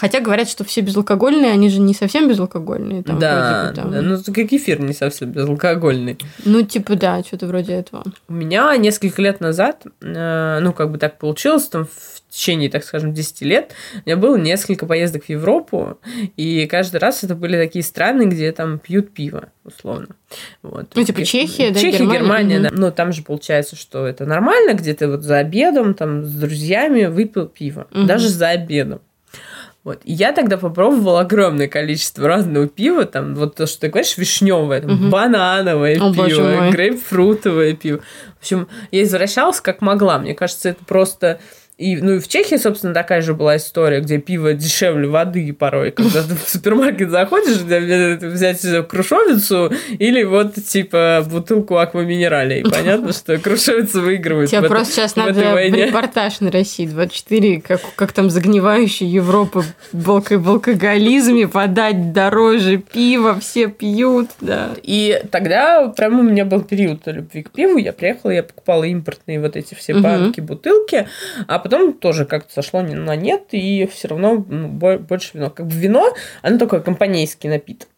Хотя 0.00 0.20
говорят, 0.20 0.48
что 0.48 0.64
все 0.64 0.80
безалкогольные, 0.80 1.52
они 1.52 1.68
же 1.68 1.78
не 1.78 1.92
совсем 1.92 2.26
безалкогольные. 2.26 3.02
Там, 3.02 3.18
да, 3.18 3.70
вроде 3.74 3.86
бы, 3.86 3.92
там. 3.92 4.08
ну 4.08 4.34
как 4.34 4.48
кефир 4.48 4.80
не 4.80 4.94
совсем 4.94 5.30
безалкогольный. 5.30 6.16
Ну, 6.46 6.62
типа, 6.62 6.94
да, 6.96 7.22
что-то 7.22 7.46
вроде 7.46 7.74
этого. 7.74 8.04
У 8.26 8.32
меня 8.32 8.74
несколько 8.78 9.20
лет 9.20 9.40
назад, 9.40 9.84
э, 10.00 10.58
ну, 10.62 10.72
как 10.72 10.90
бы 10.90 10.96
так 10.96 11.18
получилось, 11.18 11.66
там, 11.68 11.84
в 11.84 12.22
течение, 12.30 12.70
так 12.70 12.82
скажем, 12.84 13.12
10 13.12 13.42
лет, 13.42 13.72
у 13.94 14.08
меня 14.08 14.16
было 14.16 14.38
несколько 14.38 14.86
поездок 14.86 15.24
в 15.24 15.28
Европу, 15.28 15.98
и 16.34 16.66
каждый 16.66 16.96
раз 16.96 17.22
это 17.22 17.34
были 17.34 17.58
такие 17.62 17.84
страны, 17.84 18.22
где 18.22 18.52
там 18.52 18.78
пьют 18.78 19.12
пиво, 19.12 19.50
условно. 19.64 20.08
Вот. 20.62 20.86
Ну, 20.94 21.04
типа 21.04 21.20
И- 21.20 21.24
Чехия, 21.26 21.72
да, 21.72 21.78
Чехия, 21.78 21.98
Германия? 21.98 22.18
Германия, 22.20 22.58
Мгм. 22.60 22.62
да. 22.62 22.70
Ну, 22.72 22.90
там 22.90 23.12
же 23.12 23.22
получается, 23.22 23.76
что 23.76 24.06
это 24.06 24.24
нормально, 24.24 24.72
где 24.72 24.94
ты 24.94 25.08
вот 25.08 25.24
за 25.24 25.36
обедом, 25.36 25.92
там, 25.92 26.24
с 26.24 26.32
друзьями 26.32 27.04
выпил 27.04 27.48
пиво. 27.48 27.86
Мгм. 27.90 28.06
Даже 28.06 28.30
за 28.30 28.48
обедом. 28.48 29.02
Вот. 29.82 30.00
И 30.04 30.12
я 30.12 30.32
тогда 30.32 30.58
попробовала 30.58 31.20
огромное 31.20 31.66
количество 31.66 32.28
разного 32.28 32.68
пива. 32.68 33.06
Там 33.06 33.34
вот 33.34 33.56
то, 33.56 33.66
что 33.66 33.80
ты 33.82 33.88
говоришь, 33.88 34.18
вишневое, 34.18 34.82
там, 34.82 34.90
Мгм. 34.92 35.10
банановое 35.10 35.98
О, 35.98 36.12
пиво, 36.12 36.70
грейпфрутовое 36.70 37.74
пиво. 37.74 38.00
В 38.38 38.42
общем, 38.42 38.68
я 38.90 39.02
извращалась 39.02 39.60
как 39.60 39.80
могла. 39.80 40.18
Мне 40.18 40.34
кажется, 40.34 40.70
это 40.70 40.84
просто... 40.84 41.40
И, 41.80 41.96
ну 41.96 42.16
и 42.16 42.18
в 42.18 42.28
Чехии, 42.28 42.56
собственно, 42.56 42.92
такая 42.92 43.22
же 43.22 43.32
была 43.32 43.56
история, 43.56 44.00
где 44.00 44.18
пиво 44.18 44.52
дешевле 44.52 45.08
воды 45.08 45.50
порой. 45.54 45.92
Когда 45.92 46.22
ты 46.22 46.34
в 46.34 46.46
супермаркет 46.46 47.10
заходишь, 47.10 47.56
взять 47.56 48.60
крушовицу 48.86 49.72
или 49.98 50.22
вот, 50.24 50.56
типа, 50.56 51.26
бутылку 51.26 51.78
акваминерали. 51.78 52.60
И 52.60 52.62
понятно, 52.64 53.14
что 53.14 53.38
крушовица 53.38 54.00
выигрывает 54.02 54.50
Тебе 54.50 54.68
просто 54.68 54.92
сейчас 54.92 55.16
надо 55.16 55.40
репортаж 55.40 56.40
на 56.40 56.50
России 56.50 56.86
24, 56.86 57.62
как, 57.62 57.80
как 57.96 58.12
там 58.12 58.28
загнивающая 58.28 59.08
Европа 59.08 59.64
в 59.92 60.10
алко- 60.10 60.36
в 60.36 60.50
алкоголизме 60.50 61.48
подать 61.48 62.12
дороже 62.12 62.76
пива, 62.76 63.40
все 63.40 63.68
пьют, 63.68 64.28
да. 64.42 64.72
И 64.82 65.22
тогда 65.30 65.88
прям 65.88 66.20
у 66.20 66.22
меня 66.22 66.44
был 66.44 66.60
период 66.60 67.06
любви 67.06 67.42
к 67.42 67.50
пиву. 67.50 67.78
Я 67.78 67.94
приехала, 67.94 68.32
я 68.32 68.42
покупала 68.42 68.84
импортные 68.84 69.40
вот 69.40 69.56
эти 69.56 69.74
все 69.74 69.94
банки, 69.94 70.40
бутылки. 70.40 71.08
А 71.46 71.58
потом 71.58 71.69
тоже 71.92 72.24
как-то 72.24 72.52
сошло 72.52 72.82
на 72.82 73.16
нет, 73.16 73.44
и 73.52 73.88
все 73.92 74.08
равно 74.08 74.44
ну, 74.48 74.68
бо- 74.68 74.98
больше 74.98 75.30
вино. 75.34 75.50
Как 75.50 75.66
бы 75.66 75.72
вино, 75.72 76.14
оно 76.42 76.58
такой 76.58 76.82
компанейский 76.82 77.48
напиток. 77.48 77.88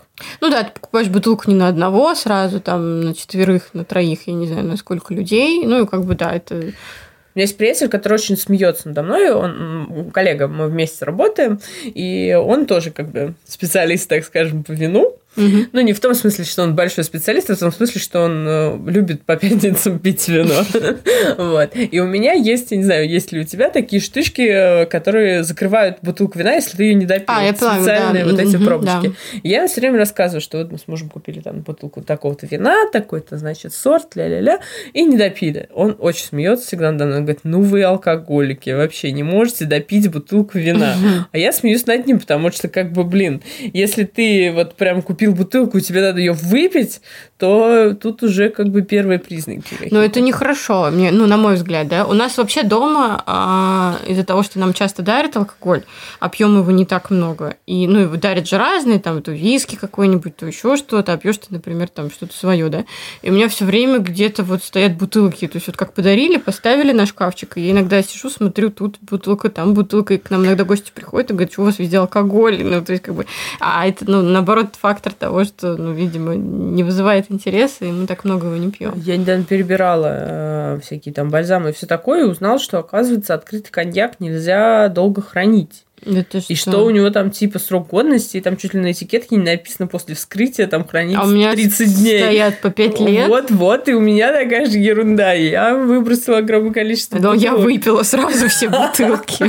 Ну 0.40 0.50
да, 0.50 0.64
ты 0.64 0.72
покупаешь 0.72 1.08
бутылку 1.08 1.50
не 1.50 1.56
на 1.56 1.68
одного 1.68 2.14
сразу, 2.14 2.60
там 2.60 3.00
на 3.00 3.14
четверых, 3.14 3.74
на 3.74 3.84
троих, 3.84 4.26
я 4.26 4.34
не 4.34 4.46
знаю, 4.46 4.66
на 4.66 4.76
сколько 4.76 5.14
людей. 5.14 5.64
Ну 5.64 5.82
и 5.82 5.86
как 5.86 6.04
бы 6.04 6.14
да, 6.14 6.32
это... 6.34 6.54
У 6.54 7.38
меня 7.38 7.44
есть 7.44 7.56
приятель, 7.56 7.88
который 7.88 8.14
очень 8.14 8.36
смеется 8.36 8.88
надо 8.88 9.02
мной, 9.02 9.30
он 9.30 10.10
коллега, 10.12 10.48
мы 10.48 10.68
вместе 10.68 11.06
работаем, 11.06 11.60
и 11.82 12.38
он 12.38 12.66
тоже 12.66 12.90
как 12.90 13.08
бы 13.08 13.34
специалист, 13.46 14.06
так 14.06 14.22
скажем, 14.24 14.64
по 14.64 14.72
вину. 14.72 15.16
Мгм. 15.36 15.68
Ну, 15.72 15.80
не 15.80 15.92
в 15.92 16.00
том 16.00 16.14
смысле, 16.14 16.44
что 16.44 16.62
он 16.62 16.74
большой 16.74 17.04
специалист, 17.04 17.48
а 17.50 17.56
в 17.56 17.58
том 17.58 17.72
смысле, 17.72 18.00
что 18.00 18.20
он 18.20 18.44
э, 18.46 18.78
любит 18.90 19.22
по 19.24 19.36
пятницам 19.36 19.98
пить 19.98 20.28
вино. 20.28 20.62
Вот. 21.38 21.70
И 21.74 22.00
у 22.00 22.06
меня 22.06 22.32
есть, 22.32 22.70
я 22.72 22.76
не 22.76 22.84
знаю, 22.84 23.08
есть 23.08 23.32
ли 23.32 23.40
у 23.40 23.44
тебя 23.44 23.70
такие 23.70 24.00
штучки, 24.02 24.42
э, 24.42 24.86
которые 24.86 25.44
закрывают 25.44 25.98
бутылку 26.02 26.38
вина, 26.38 26.54
если 26.54 26.76
ты 26.76 26.84
ее 26.84 26.94
не 26.94 27.06
допил. 27.06 27.26
А, 27.28 27.42
я 27.42 27.52
поняла, 27.52 27.76
Специальные 27.76 28.24
да. 28.24 28.30
вот 28.30 28.40
эти 28.40 28.56
Мгм, 28.56 28.66
пробочки. 28.66 29.14
И 29.42 29.48
Я 29.48 29.66
все 29.68 29.80
время 29.80 29.98
рассказываю, 29.98 30.40
что 30.40 30.58
вот 30.58 30.72
мы 30.72 30.78
с 30.78 30.86
мужем 30.88 31.08
купили 31.08 31.40
там 31.40 31.60
бутылку 31.60 32.02
такого-то 32.02 32.46
вина, 32.46 32.86
такой-то, 32.92 33.38
значит, 33.38 33.72
сорт, 33.72 34.16
ля-ля-ля, 34.16 34.58
и 34.92 35.04
не 35.04 35.16
допили. 35.16 35.68
Он 35.74 35.96
очень 35.98 36.26
смеется 36.26 36.66
всегда 36.66 36.92
надо 36.92 37.06
мной, 37.06 37.20
говорит, 37.20 37.40
ну 37.44 37.60
вы 37.62 37.82
алкоголики, 37.82 38.70
вообще 38.70 39.12
не 39.12 39.22
можете 39.22 39.64
допить 39.64 40.10
бутылку 40.10 40.58
вина. 40.58 40.96
А 41.30 41.38
я 41.38 41.52
смеюсь 41.52 41.86
над 41.86 42.06
ним, 42.06 42.18
потому 42.20 42.50
что, 42.50 42.68
как 42.68 42.92
бы, 42.92 43.04
блин, 43.04 43.42
если 43.72 44.04
ты 44.04 44.52
вот 44.52 44.74
прям 44.74 45.02
купил 45.02 45.21
бутылку, 45.30 45.78
и 45.78 45.80
тебе 45.80 46.00
надо 46.00 46.18
ее 46.18 46.32
выпить, 46.32 47.00
то 47.38 47.94
тут 47.94 48.22
уже 48.22 48.50
как 48.50 48.68
бы 48.68 48.82
первые 48.82 49.18
признаки. 49.18 49.64
Но 49.70 49.76
какие-то. 49.78 50.00
это 50.00 50.20
нехорошо, 50.20 50.90
мне, 50.90 51.10
ну, 51.10 51.26
на 51.26 51.36
мой 51.36 51.54
взгляд, 51.54 51.88
да. 51.88 52.06
У 52.06 52.12
нас 52.12 52.38
вообще 52.38 52.62
дома 52.62 53.22
а, 53.26 53.98
из-за 54.06 54.24
того, 54.24 54.42
что 54.42 54.58
нам 54.58 54.72
часто 54.72 55.02
дарят 55.02 55.36
алкоголь, 55.36 55.82
а 56.20 56.28
пьем 56.28 56.56
его 56.58 56.70
не 56.70 56.86
так 56.86 57.10
много. 57.10 57.56
И, 57.66 57.86
ну, 57.86 58.00
его 58.00 58.16
дарят 58.16 58.48
же 58.48 58.58
разные, 58.58 59.00
там, 59.00 59.22
то 59.22 59.32
виски 59.32 59.76
какой-нибудь, 59.76 60.36
то 60.36 60.46
еще 60.46 60.76
что-то, 60.76 61.12
а 61.12 61.16
пьешь 61.16 61.38
ты, 61.38 61.46
например, 61.50 61.88
там 61.88 62.10
что-то 62.10 62.36
свое, 62.36 62.68
да. 62.68 62.84
И 63.22 63.30
у 63.30 63.32
меня 63.32 63.48
все 63.48 63.64
время 63.64 63.98
где-то 63.98 64.44
вот 64.44 64.62
стоят 64.62 64.96
бутылки. 64.96 65.46
То 65.48 65.56
есть 65.56 65.66
вот 65.66 65.76
как 65.76 65.94
подарили, 65.94 66.36
поставили 66.36 66.92
на 66.92 67.06
шкафчик, 67.06 67.58
и 67.58 67.62
я 67.62 67.72
иногда 67.72 68.02
сижу, 68.02 68.30
смотрю, 68.30 68.70
тут 68.70 68.98
бутылка, 69.00 69.50
там 69.50 69.74
бутылка, 69.74 70.14
и 70.14 70.18
к 70.18 70.30
нам 70.30 70.44
иногда 70.44 70.64
гости 70.64 70.92
приходят 70.94 71.30
и 71.30 71.34
говорят, 71.34 71.52
что 71.52 71.62
у 71.62 71.64
вас 71.64 71.78
везде 71.78 71.98
алкоголь. 71.98 72.62
Ну, 72.62 72.84
то 72.84 72.92
есть 72.92 73.02
как 73.04 73.14
бы... 73.14 73.26
А 73.58 73.86
это, 73.86 74.08
ну, 74.08 74.22
наоборот, 74.22 74.74
фактор 74.80 75.11
того, 75.14 75.44
что, 75.44 75.76
ну, 75.76 75.92
видимо, 75.92 76.34
не 76.34 76.82
вызывает 76.82 77.26
интереса, 77.30 77.84
и 77.84 77.90
мы 77.92 78.06
так 78.06 78.24
много 78.24 78.46
его 78.46 78.56
не 78.56 78.70
пьем. 78.70 78.92
Я 78.96 79.16
недавно 79.16 79.44
перебирала 79.44 80.08
э, 80.10 80.80
всякие 80.82 81.14
там 81.14 81.30
бальзамы 81.30 81.70
и 81.70 81.72
все 81.72 81.86
такое, 81.86 82.20
и 82.22 82.28
узнал, 82.28 82.58
что, 82.58 82.78
оказывается, 82.78 83.34
открытый 83.34 83.70
коньяк 83.70 84.20
нельзя 84.20 84.88
долго 84.88 85.22
хранить. 85.22 85.84
Это 86.04 86.38
И 86.48 86.56
что 86.56 86.84
у 86.84 86.90
него 86.90 87.10
там 87.10 87.30
типа 87.30 87.60
срок 87.60 87.86
годности, 87.90 88.36
и 88.36 88.40
там 88.40 88.56
чуть 88.56 88.74
ли 88.74 88.80
на 88.80 88.90
этикетке 88.90 89.36
не 89.36 89.44
написано 89.44 89.86
после 89.86 90.16
вскрытия, 90.16 90.66
там 90.66 90.84
хранится 90.84 91.22
А 91.22 91.26
у 91.26 91.28
меня 91.28 91.52
30 91.52 91.94
дней. 92.00 92.18
стоят 92.18 92.60
по 92.60 92.70
5 92.70 93.00
лет. 93.02 93.28
Вот, 93.28 93.52
вот, 93.52 93.88
и 93.88 93.94
у 93.94 94.00
меня 94.00 94.32
такая 94.32 94.66
же 94.66 94.78
ерунда. 94.78 95.32
Я 95.32 95.76
выбросила 95.76 96.38
огромное 96.38 96.72
количество 96.72 97.18
я 97.18 97.52
бутылок. 97.52 97.58
выпила 97.60 98.02
сразу 98.02 98.48
все 98.48 98.68
бутылки. 98.68 99.44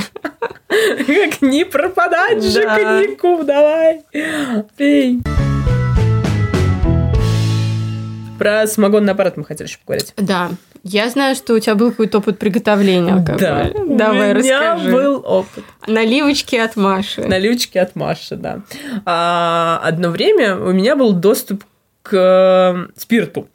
Как 0.69 1.41
не 1.41 1.65
пропадать 1.65 2.43
же 2.43 2.62
Да. 2.62 2.76
коньяку, 2.78 3.43
давай, 3.43 4.02
пей. 4.78 5.21
Про 8.38 8.67
самогонный 8.67 9.13
аппарат 9.13 9.38
мы 9.38 9.46
хотели 9.46 9.67
еще 9.67 9.78
поговорить. 9.80 10.13
Да. 10.17 10.50
Я 10.84 11.10
знаю, 11.10 11.36
что 11.36 11.54
у 11.54 11.60
тебя 11.60 11.76
был 11.76 11.91
какой-то 11.91 12.17
опыт 12.17 12.39
приготовления 12.39 13.13
алкоголя. 13.13 13.72
у 13.74 13.96
Давай, 13.96 14.34
меня 14.34 14.74
расскажи. 14.74 14.91
был 14.91 15.24
опыт. 15.26 15.63
Наливочки 15.88 16.58
от 16.58 16.76
Маши. 16.76 17.22
Наливочки 17.22 17.78
от 17.78 17.96
Маши, 17.96 18.36
да. 18.36 18.62
А, 19.06 19.80
одно 19.84 20.10
время 20.10 20.58
у 20.58 20.74
меня 20.74 20.96
был 20.98 21.13
доступ 21.13 21.63
к 22.02 22.13
э, 22.13 23.00
спирту. 23.00 23.48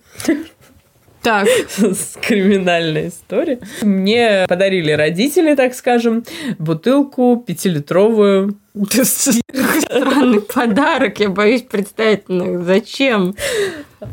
Так, 1.20 1.46
с 1.76 2.16
криминальной 2.22 3.08
историей. 3.08 3.58
Мне 3.82 4.46
подарили 4.48 4.92
родители, 4.92 5.54
так 5.54 5.74
скажем, 5.74 6.24
бутылку 6.58 7.44
пятилитровую. 7.46 8.56
странный 8.92 10.40
подарок. 10.40 11.20
Я 11.20 11.28
боюсь 11.28 11.62
представить, 11.62 12.28
ну, 12.28 12.62
зачем. 12.64 13.34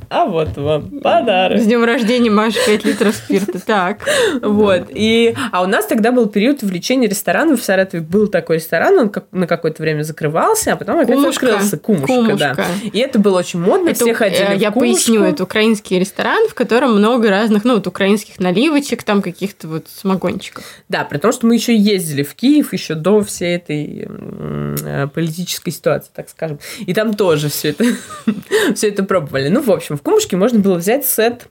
А 0.10 0.26
вот 0.26 0.58
вам 0.58 1.00
подарок. 1.00 1.60
С 1.60 1.65
днем 1.65 1.84
рождения, 1.84 2.30
Маша, 2.30 2.60
5 2.65 2.86
литров 2.86 3.15
спирта. 3.15 3.60
Так. 3.65 4.00
Вот. 4.41 4.88
И, 4.89 5.36
а 5.52 5.62
у 5.63 5.67
нас 5.67 5.86
тогда 5.86 6.12
был 6.12 6.28
период 6.28 6.63
увлечения 6.63 7.08
ресторанов. 7.08 7.62
В 7.62 7.63
Саратове 7.63 8.02
был 8.02 8.28
такой 8.28 8.58
ресторан, 8.58 8.98
он 8.98 9.10
как, 9.10 9.26
на 9.32 9.48
какое-то 9.48 9.82
время 9.84 10.04
закрывался, 10.04 10.74
а 10.74 10.76
потом 10.76 11.00
опять 11.00 11.15
Кумушка. 11.15 11.48
открылся. 11.48 11.78
Кумушка, 11.78 12.08
Кумушка. 12.08 12.56
да. 12.58 12.65
И 12.91 13.00
это 13.00 13.19
было 13.19 13.39
очень 13.39 13.60
модно, 13.60 13.89
Это, 13.89 14.06
все 14.06 14.13
ходили 14.13 14.54
э, 14.54 14.58
в 14.58 14.60
я 14.60 14.71
Кумушку. 14.71 14.80
поясню, 14.95 15.24
это 15.24 15.43
украинский 15.43 16.00
ресторан, 16.00 16.48
в 16.48 16.54
котором 16.54 16.95
много 16.98 17.30
разных, 17.30 17.63
ну, 17.63 17.76
вот 17.76 17.88
украинских 17.88 18.39
наливочек, 18.39 19.04
там 19.04 19.21
каких-то 19.21 19.67
вот 19.67 19.88
самогончиков. 19.88 20.63
Да, 20.89 21.04
при 21.04 21.17
том, 21.17 21.32
что 21.32 21.45
мы 21.48 21.56
еще 21.56 21.76
ездили 21.76 22.24
в 22.24 22.34
Киев 22.36 22.74
еще 22.74 22.95
до 22.95 23.24
всей 23.24 23.56
этой 23.58 24.08
э, 24.08 25.08
политической 25.13 25.71
ситуации, 25.71 26.10
так 26.13 26.30
скажем. 26.30 26.60
И 26.80 26.93
там 26.93 27.13
тоже 27.13 27.50
все 27.50 27.69
это, 27.69 27.86
все 28.76 28.89
это 28.89 29.04
пробовали. 29.04 29.50
Ну, 29.50 29.62
в 29.62 29.75
общем, 29.76 29.98
в 29.98 30.02
Кумушке 30.02 30.36
можно 30.38 30.60
было 30.60 30.76
взять 30.76 31.06
сет 31.06 31.48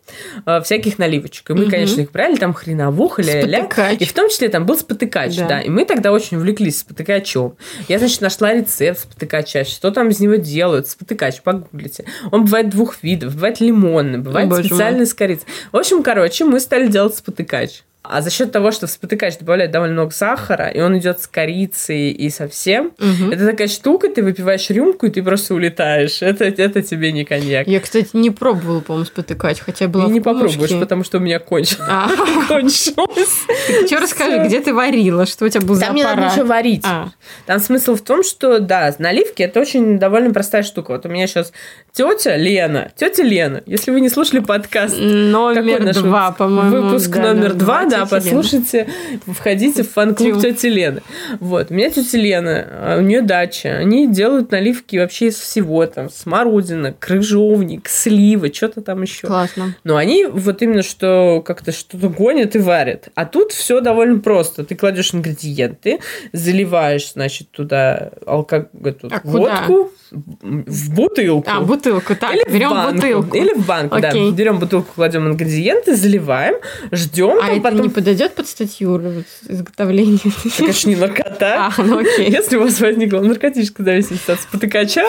э, 0.46 0.60
всяких 0.62 0.98
наливочек. 0.98 1.50
И 1.50 1.52
мы, 1.54 1.62
Мгм. 1.62 1.70
конечно, 1.70 2.00
их 2.00 2.10
брали, 2.12 2.36
там 2.36 2.52
хреновуха, 2.54 3.22
ля-ля. 3.22 3.68
И 3.92 4.04
в 4.04 4.12
том 4.12 4.28
числе 4.28 4.48
там 4.48 4.66
был 4.66 4.76
спотыкач, 4.76 5.36
Да. 5.36 5.46
да. 5.48 5.60
И 5.60 5.68
мы 5.68 5.84
тогда 5.84 6.12
очень 6.12 6.36
увлеклись 6.36 6.78
спотыкачом. 6.80 7.56
Я, 7.88 7.98
значит, 7.98 8.20
нашла 8.20 8.52
рецепт 8.52 9.00
спотыкача, 9.00 9.64
что 9.64 9.90
там 9.90 10.08
из 10.08 10.20
него 10.20 10.34
делают. 10.34 10.88
Спотыкач, 10.88 11.40
погуглите. 11.42 12.04
Он 12.32 12.44
бывает 12.44 12.70
двух 12.70 13.02
видов. 13.02 13.34
Бывает 13.34 13.60
лимонный, 13.60 14.18
бывает 14.18 14.48
мой. 14.48 14.64
специальный 14.64 15.06
с 15.06 15.14
корицей. 15.14 15.46
В 15.72 15.76
общем, 15.76 16.02
короче, 16.02 16.44
мы 16.44 16.60
стали 16.60 16.88
делать 16.88 17.14
спотыкач. 17.16 17.82
А 18.06 18.20
за 18.20 18.30
счет 18.30 18.52
того, 18.52 18.70
что 18.70 18.86
в 18.86 18.90
спотыкач 18.90 19.38
добавляют 19.38 19.72
довольно 19.72 19.94
много 19.94 20.10
сахара, 20.12 20.68
и 20.68 20.78
он 20.80 20.98
идет 20.98 21.22
с 21.22 21.26
корицей 21.26 22.10
и 22.10 22.28
со 22.28 22.48
всем, 22.48 22.92
Мгм. 22.98 23.30
это 23.32 23.46
такая 23.46 23.66
штука, 23.68 24.10
ты 24.10 24.22
выпиваешь 24.22 24.68
рюмку, 24.68 25.06
и 25.06 25.10
ты 25.10 25.22
просто 25.22 25.54
улетаешь. 25.54 26.20
Это, 26.20 26.44
это 26.44 26.82
тебе 26.82 27.12
не 27.12 27.24
коньяк. 27.24 27.66
Я, 27.66 27.80
кстати, 27.80 28.10
не 28.12 28.30
пробовала, 28.30 28.80
по-моему, 28.80 29.06
спотыкать, 29.06 29.60
хотя 29.60 29.88
была 29.88 30.04
и 30.04 30.10
не 30.10 30.20
Кумушке. 30.20 30.44
попробуешь, 30.58 30.80
потому 30.80 31.02
что 31.02 31.16
у 31.16 31.20
меня 31.22 31.38
А, 31.88 32.08
кончилось. 32.48 33.46
что 33.86 33.98
расскажи, 34.00 34.44
где 34.46 34.60
ты 34.60 34.74
варила, 34.74 35.24
что 35.24 35.46
у 35.46 35.48
тебя 35.48 35.64
был 35.64 35.74
за 35.74 35.86
Там 35.86 35.94
не 35.94 36.02
надо 36.04 36.26
ничего 36.26 36.44
варить. 36.44 36.84
А, 36.86 37.08
Там 37.46 37.58
смысл 37.58 37.94
в 37.96 38.02
том, 38.02 38.22
что, 38.22 38.58
да, 38.58 38.94
наливки 38.98 39.42
это 39.42 39.60
очень 39.60 39.98
довольно 39.98 40.30
простая 40.32 40.62
штука. 40.62 40.90
Вот 40.92 41.06
у 41.06 41.08
меня 41.08 41.26
сейчас 41.26 41.52
тетя 41.92 42.36
Лена, 42.36 42.90
тетя 42.96 43.22
Лена, 43.22 43.62
если 43.64 43.90
вы 43.90 44.00
не 44.00 44.10
слушали 44.10 44.40
подкаст, 44.40 44.94
номер 44.98 45.94
два, 45.94 46.32
по-моему. 46.32 46.82
Выпуск 46.88 47.16
номер 47.16 47.54
два, 47.54 47.84
да, 47.94 48.04
Лена. 48.04 48.06
послушайте, 48.10 48.88
входите 49.26 49.82
в 49.82 49.90
фан-клуб 49.92 50.40
тети 50.40 50.66
Лены. 50.66 51.02
Вот, 51.40 51.70
у 51.70 51.74
меня 51.74 51.90
тетя 51.90 52.18
Лена, 52.18 52.66
а 52.70 52.98
у 52.98 53.02
нее 53.02 53.22
дача, 53.22 53.76
они 53.78 54.08
делают 54.08 54.50
наливки 54.50 54.96
вообще 54.96 55.26
из 55.28 55.36
всего, 55.38 55.86
там, 55.86 56.10
смородина, 56.10 56.92
крыжовник, 56.92 57.88
слива, 57.88 58.52
что-то 58.52 58.80
там 58.82 59.02
еще. 59.02 59.26
Классно. 59.26 59.74
Но 59.84 59.96
они 59.96 60.24
вот 60.26 60.62
именно 60.62 60.82
что 60.82 61.42
как-то 61.44 61.72
что-то 61.72 62.08
гонят 62.08 62.56
и 62.56 62.58
варят. 62.58 63.08
А 63.14 63.24
тут 63.26 63.52
все 63.52 63.80
довольно 63.80 64.20
просто. 64.20 64.64
Ты 64.64 64.74
кладешь 64.74 65.14
ингредиенты, 65.14 66.00
заливаешь, 66.32 67.12
значит, 67.12 67.50
туда 67.50 68.10
алко... 68.26 68.68
эту 68.84 69.08
А 69.10 69.20
куда? 69.20 69.64
водку 69.64 69.90
в 70.10 70.94
бутылку. 70.94 71.50
А, 71.50 71.60
бутылку. 71.60 72.14
Так, 72.14 72.34
Или 72.34 72.44
берем 72.48 72.70
банку. 72.70 72.94
бутылку. 72.94 73.36
Или 73.36 73.54
в 73.54 73.66
банку, 73.66 74.00
да. 74.00 74.08
Окей. 74.10 74.30
Берем 74.32 74.58
бутылку, 74.58 74.92
кладем 74.94 75.26
ингредиенты, 75.26 75.96
заливаем, 75.96 76.54
ждем, 76.92 77.38
А 77.42 77.48
там 77.48 77.62
потом. 77.62 77.83
Не 77.84 77.88
подойдет 77.90 78.34
под 78.34 78.46
статью 78.48 79.00
изготовления? 79.48 80.18
Это, 80.44 80.56
конечно, 80.58 80.88
не 80.88 80.96
наркота. 80.96 81.72
А, 81.78 81.82
ну 81.82 81.98
окей. 81.98 82.30
Если 82.30 82.56
у 82.56 82.62
вас 82.62 82.80
возникла 82.80 83.20
наркотическая 83.20 83.84
зависимость 83.84 84.28
от 84.28 84.40
спотыкача, 84.40 85.04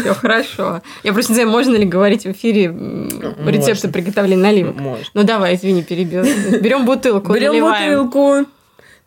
Все 0.00 0.14
хорошо. 0.14 0.82
Я 1.02 1.12
просто 1.12 1.32
не 1.32 1.36
знаю, 1.36 1.50
можно 1.50 1.76
ли 1.76 1.84
говорить 1.84 2.24
в 2.24 2.30
эфире 2.32 2.74
рецепты 3.46 3.88
приготовления 3.88 4.42
наливок. 4.42 4.76
можно. 4.80 5.04
Ну 5.14 5.22
давай, 5.24 5.56
извини, 5.56 5.82
перебил. 5.82 6.24
Берем 6.60 6.84
бутылку, 6.86 7.32
Берем 7.32 7.52
наливаем. 7.52 8.04
бутылку, 8.04 8.46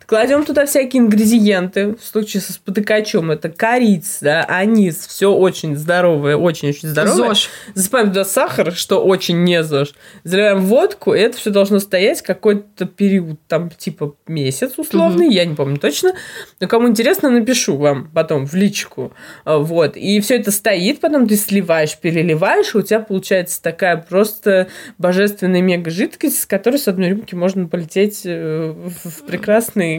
кладем 0.06 0.46
туда 0.46 0.66
всякие 0.66 1.04
ингредиенты. 1.04 1.96
В 1.96 2.04
случае 2.04 2.42
со 2.42 2.54
спотыкачом 2.54 3.32
это 3.32 3.50
корица, 3.50 4.42
анис, 4.42 5.08
все 5.08 5.34
очень 5.34 5.76
здоровое, 5.76 6.36
очень-очень 6.36 6.90
здоровое. 6.90 7.30
ЗОЖ. 7.30 7.50
Засыпаем 7.74 8.08
туда 8.10 8.26
сахар, 8.26 8.74
что 8.74 9.04
очень 9.04 9.44
не 9.44 9.64
ЗОЖ. 9.64 9.94
Заливаем 10.24 10.62
водку, 10.62 11.14
и 11.14 11.20
это 11.20 11.38
все 11.38 11.50
должно 11.52 11.80
стоять 11.80 12.22
какой-то 12.22 12.86
период, 12.86 13.40
там, 13.48 13.70
типа 13.70 14.16
месяц 14.28 14.74
условный, 14.78 15.32
я 15.32 15.46
не 15.46 15.56
помню 15.56 15.78
точно. 15.78 16.14
Но 16.60 16.68
кому 16.68 16.90
интересно, 16.90 17.30
напишу 17.30 17.78
вам 17.78 18.10
потом 18.14 18.46
в 18.46 18.54
личку. 18.54 19.14
А, 19.46 19.58
Вот. 19.58 19.96
И 19.96 20.20
все 20.22 20.36
это 20.38 20.52
стоит, 20.52 21.00
потом 21.00 21.28
ты 21.28 21.36
сливаешь, 21.36 21.98
переливаешь, 21.98 22.76
и 22.76 22.78
у 22.78 22.82
тебя 22.82 23.00
получается 23.00 23.62
такая 23.62 23.98
просто 23.98 24.68
божественная 24.98 25.62
мега 25.62 25.92
жидкость, 25.92 26.42
с 26.42 26.46
которой 26.46 26.78
с 26.78 26.88
одной 26.88 27.10
рюмки 27.10 27.36
можно 27.36 27.68
полететь 27.68 28.22
э, 28.26 28.74
в 28.74 29.14
в 29.14 29.24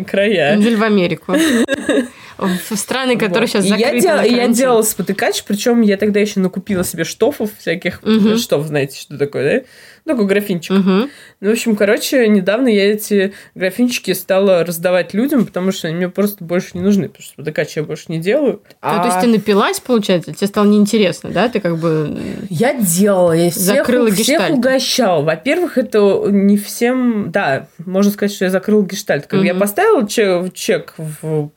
прекрасные 0.02 0.04
края. 0.04 0.56
Или 0.56 0.74
в 0.74 0.82
Америку. 0.82 1.34
В 2.38 2.76
страны, 2.76 3.16
которые 3.16 3.42
Вот. 3.42 3.48
сейчас 3.48 3.64
И 3.64 3.68
я, 3.68 3.76
закрыты. 3.78 4.00
дел- 4.00 4.22
я 4.22 4.48
делала 4.48 4.82
спотыкач, 4.82 5.44
причем 5.44 5.80
я 5.82 5.96
тогда 5.96 6.20
еще 6.20 6.40
накупила 6.40 6.84
себе 6.84 7.04
штофов 7.04 7.50
всяких. 7.58 8.02
Мгм. 8.02 8.36
Штоф, 8.38 8.66
знаете, 8.66 8.98
что 9.00 9.16
такое, 9.18 9.60
да? 9.60 9.66
Ну, 10.06 10.12
такой 10.12 10.26
графинчик. 10.26 10.72
Мгм. 10.76 11.08
Ну, 11.40 11.48
в 11.48 11.52
общем, 11.52 11.76
короче, 11.76 12.28
недавно 12.28 12.68
я 12.68 12.92
эти 12.92 13.32
графинчики 13.54 14.12
стала 14.12 14.62
раздавать 14.64 15.14
людям, 15.14 15.46
потому 15.46 15.72
что 15.72 15.88
они 15.88 15.96
мне 15.96 16.08
просто 16.10 16.44
больше 16.44 16.70
не 16.74 16.80
нужны, 16.80 17.08
потому 17.08 17.22
что 17.22 17.32
спотыкач 17.34 17.76
я 17.76 17.82
больше 17.84 18.04
не 18.08 18.18
делаю. 18.18 18.60
А, 18.82 18.98
То 19.00 19.06
есть 19.08 19.20
ты 19.20 19.26
напилась, 19.28 19.80
получается, 19.80 20.34
тебе 20.34 20.46
стало 20.46 20.66
неинтересно, 20.66 21.30
да? 21.30 21.48
Ты 21.48 21.60
как 21.60 21.78
бы... 21.78 22.18
Я 22.50 22.74
делала, 22.74 23.32
я 23.32 23.50
всех, 23.50 23.62
Закрыла 23.62 24.10
всех 24.10 24.26
гештальт. 24.40 24.52
угощала. 24.58 25.22
Во-первых, 25.22 25.78
это 25.78 26.26
не 26.28 26.58
всем... 26.58 27.30
Да, 27.30 27.68
можно 27.78 28.12
сказать, 28.12 28.34
что 28.34 28.44
я 28.44 28.50
закрыла 28.50 28.82
гештальт. 28.82 29.26
Как 29.26 29.42
я 29.42 29.52
Мгм. 29.54 29.60
поставила 29.60 30.06
чек, 30.06 30.94
в 30.98 31.50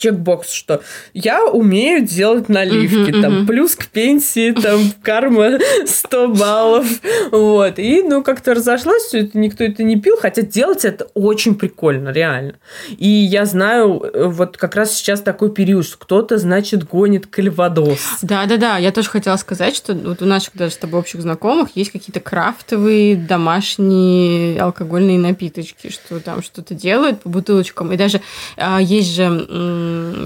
чекбокс, 0.00 0.52
что 0.52 0.82
я 1.14 1.44
умею 1.44 2.04
делать 2.04 2.48
наливки, 2.48 3.12
там, 3.20 3.46
плюс 3.46 3.76
к 3.76 3.86
пенсии, 3.86 4.52
там, 4.52 4.80
карма 5.02 5.58
100 5.86 6.28
баллов, 6.28 6.86
вот, 7.30 7.78
и, 7.78 8.02
ну, 8.02 8.22
как-то 8.22 8.54
разошлось, 8.54 9.04
всё 9.04 9.18
это, 9.20 9.38
никто 9.38 9.62
это 9.62 9.82
не 9.82 9.96
пил, 9.96 10.16
хотя 10.20 10.42
делать 10.42 10.84
это 10.84 11.06
очень 11.14 11.54
прикольно, 11.54 12.10
реально, 12.10 12.54
и 12.96 13.08
я 13.08 13.44
знаю, 13.44 14.02
э, 14.02 14.26
вот 14.26 14.56
как 14.56 14.74
раз 14.74 14.92
сейчас 14.94 15.20
такой 15.20 15.52
период, 15.52 15.86
что 15.86 15.98
кто-то, 15.98 16.38
значит, 16.38 16.88
гонит 16.88 17.26
кальвадос, 17.26 18.00
Да-да-да, 18.22 18.78
я 18.78 18.92
тоже 18.92 19.08
хотела 19.10 19.36
сказать, 19.36 19.76
что 19.76 19.94
вот 19.94 20.22
у 20.22 20.24
наших 20.24 20.56
даже 20.56 20.72
с 20.72 20.76
тобой 20.76 21.00
общих 21.00 21.20
знакомых 21.20 21.70
есть 21.74 21.92
какие-то 21.92 22.20
крафтовые 22.20 23.16
домашние 23.16 24.60
алкогольные 24.60 25.18
напиточки, 25.18 25.90
что 25.90 26.20
там 26.20 26.42
что-то 26.42 26.74
делают 26.74 27.20
по 27.22 27.28
бутылочкам. 27.28 27.92
И 27.92 27.96
даже 27.96 28.20
а, 28.56 28.80
есть 28.80 29.14
же 29.14 29.28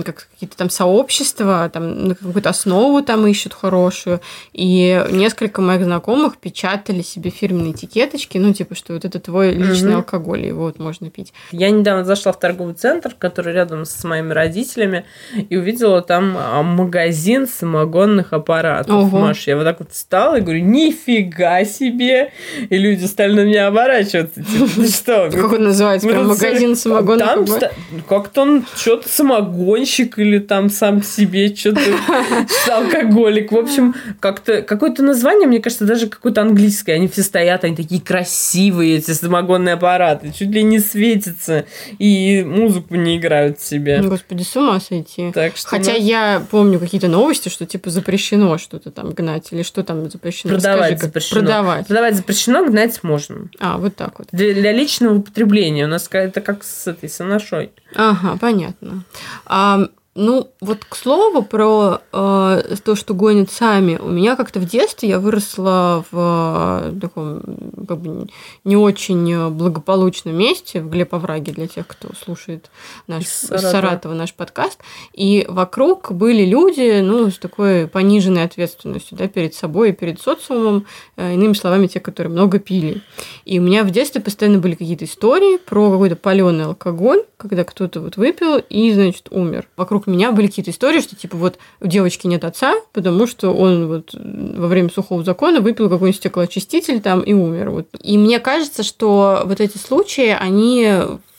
как 0.05 0.29
какие-то 0.33 0.57
там 0.57 0.70
сообщества, 0.70 1.70
там 1.72 2.09
на 2.09 2.14
какую-то 2.14 2.50
основу 2.50 3.03
там 3.03 3.27
ищут 3.27 3.55
хорошую. 3.55 4.20
И 4.53 5.05
несколько 5.11 5.61
моих 5.61 5.85
знакомых 5.85 6.37
печатали 6.38 7.03
себе 7.03 7.31
фирменные 7.31 7.72
этикеточки, 7.72 8.38
ну, 8.38 8.53
типа, 8.53 8.74
что 8.74 8.94
вот 8.94 9.05
это 9.05 9.18
твой 9.20 9.53
личный 9.53 9.90
Мгм. 9.90 9.96
алкоголь, 9.98 10.46
его 10.46 10.64
вот 10.64 10.79
можно 10.79 11.11
пить. 11.11 11.33
Я 11.53 11.70
недавно 11.70 12.05
зашла 12.05 12.33
в 12.33 12.38
торговый 12.38 12.74
центр, 12.74 13.14
который 13.18 13.53
рядом 13.55 13.85
с 13.85 14.05
моими 14.05 14.33
родителями, 14.33 15.05
и 15.48 15.57
увидела 15.57 16.03
там 16.03 16.37
а, 16.38 16.62
магазин 16.62 17.46
самогонных 17.46 18.33
аппаратов. 18.33 18.94
Ого. 18.94 19.18
Маш, 19.18 19.46
я 19.46 19.57
вот 19.57 19.64
так 19.64 19.79
вот 19.81 19.92
встала 19.92 20.37
и 20.37 20.40
говорю, 20.40 20.62
нифига 20.64 21.64
себе! 21.64 22.33
И 22.70 22.77
люди 22.77 23.05
стали 23.05 23.33
на 23.35 23.44
меня 23.44 23.66
оборачиваться. 23.68 24.42
Типа, 24.42 24.68
ты 24.74 24.88
что? 24.88 25.31
Как 25.31 25.53
он 25.53 25.64
называется? 25.64 26.09
Прям 26.09 26.24
Ну, 26.24 26.29
магазин 26.31 26.77
самогонных 26.77 27.48
ста- 27.48 27.70
как-то 28.09 28.42
он 28.42 28.64
что-то 28.77 29.09
самогонщик 29.54 30.18
или 30.18 30.38
там 30.38 30.70
сам 30.70 31.02
себе 31.02 31.54
что-то 31.54 31.80
алкоголик. 32.72 33.52
В 33.52 33.56
общем, 33.56 33.94
как-то 34.20 34.62
какое-то 34.62 35.02
название, 35.02 35.46
мне 35.46 35.60
кажется, 35.60 35.84
даже 35.84 36.08
какое-то 36.08 36.42
английское. 36.42 36.94
Они 36.94 37.08
все 37.08 37.22
стоят, 37.22 37.64
они 37.64 37.76
такие 37.76 38.00
красивые, 38.00 38.98
эти 38.98 39.12
самогонные 39.12 39.74
аппараты, 39.74 40.32
чуть 40.36 40.50
ли 40.50 40.62
не 40.62 40.78
светятся 40.78 41.66
и 41.98 42.44
музыку 42.44 42.94
не 42.94 43.16
играют 43.16 43.60
себе. 43.60 44.02
Господи, 44.02 44.42
с 44.42 44.56
ума 44.56 44.80
сойти. 44.80 45.30
Так 45.32 45.56
что 45.56 45.68
Хотя 45.68 45.92
ну, 45.92 45.98
я 45.98 46.42
помню 46.50 46.78
какие-то 46.78 47.08
новости, 47.08 47.48
что 47.48 47.66
типа 47.66 47.90
запрещено 47.90 48.58
что-то 48.58 48.90
там 48.90 49.10
гнать, 49.10 49.48
или 49.52 49.62
что 49.62 49.82
там 49.82 50.10
запрещено. 50.10 50.54
Продавать 50.54 50.92
Расскажи, 50.92 51.06
запрещено. 51.06 51.40
Продавать. 51.40 51.86
продавать 51.86 52.16
запрещено, 52.16 52.64
гнать 52.66 53.02
можно. 53.02 53.48
А, 53.60 53.78
вот 53.78 53.96
так 53.96 54.18
вот. 54.18 54.28
Для, 54.32 54.54
для 54.54 54.72
личного 54.72 55.14
употребления. 55.14 55.84
У 55.84 55.88
нас 55.88 56.08
это 56.10 56.40
как 56.40 56.64
с 56.64 56.86
этой 56.86 57.08
соношой. 57.08 57.70
Ага, 57.94 58.36
понятно. 58.40 59.04
А, 59.46 59.78
Ну, 60.16 60.48
вот 60.61 60.85
к 60.85 60.94
слову 60.94 61.42
про 61.42 62.00
э, 62.12 62.77
то, 62.85 62.94
что 62.94 63.14
гонят 63.14 63.50
сами. 63.50 63.98
У 64.00 64.09
меня 64.09 64.37
как-то 64.37 64.61
в 64.61 64.64
детстве 64.64 65.09
я 65.09 65.18
выросла 65.18 66.05
в 66.12 66.92
э, 66.92 67.00
таком 67.00 67.42
как 67.88 67.98
бы 67.98 68.29
не 68.62 68.77
очень 68.77 69.50
благополучном 69.50 70.37
месте, 70.37 70.81
в 70.81 70.88
Глебовраге, 70.88 71.53
для 71.53 71.66
тех, 71.66 71.88
кто 71.88 72.11
слушает 72.14 72.70
наш 73.09 73.27
Саратова. 73.27 73.70
Саратова 73.70 74.14
наш 74.14 74.35
подкаст. 74.35 74.79
И 75.12 75.46
вокруг 75.48 76.12
были 76.12 76.44
люди, 76.44 77.00
ну, 77.00 77.29
с 77.29 77.38
такой 77.38 77.88
пониженной 77.88 78.44
ответственностью, 78.44 79.18
да, 79.18 79.27
перед 79.27 79.55
собой 79.55 79.90
и 79.90 79.92
перед 79.92 80.20
социумом, 80.20 80.87
э, 81.16 81.35
иными 81.35 81.55
словами, 81.55 81.88
те, 81.88 81.98
которые 81.98 82.33
много 82.33 82.61
пили. 82.61 83.03
И 83.44 83.59
у 83.59 83.62
меня 83.62 83.83
в 83.83 83.90
детстве 83.90 84.20
постоянно 84.20 84.59
были 84.59 84.74
какие-то 84.74 85.07
истории 85.07 85.57
про 85.57 85.90
какой-то 85.90 86.14
паленый 86.14 86.66
алкоголь, 86.66 87.24
когда 87.37 87.64
кто-то 87.64 88.00
вот 88.00 88.16
выпил 88.16 88.59
и, 88.59 88.92
значит, 88.92 89.27
умер. 89.31 89.68
Вокруг 89.77 90.03
меня 90.06 90.32
были 90.32 90.46
какие-то 90.46 90.70
истории, 90.70 91.00
что 91.00 91.16
типа 91.16 91.36
вот 91.36 91.58
у 91.80 91.86
девочки 91.86 92.26
нет 92.26 92.44
отца, 92.44 92.74
потому 92.92 93.26
что 93.26 93.50
он 93.50 93.88
вот 93.88 94.14
во 94.14 94.66
время 94.66 94.90
сухого 94.90 95.24
закона 95.24 95.60
выпил 95.60 95.88
какой-нибудь 95.88 96.18
стеклоочиститель 96.18 97.00
там 97.00 97.20
и 97.20 97.32
умер. 97.32 97.70
Вот. 97.70 97.88
И 98.02 98.18
мне 98.18 98.38
кажется, 98.40 98.82
что 98.82 99.42
вот 99.44 99.60
эти 99.60 99.78
случаи, 99.78 100.36
они 100.38 100.88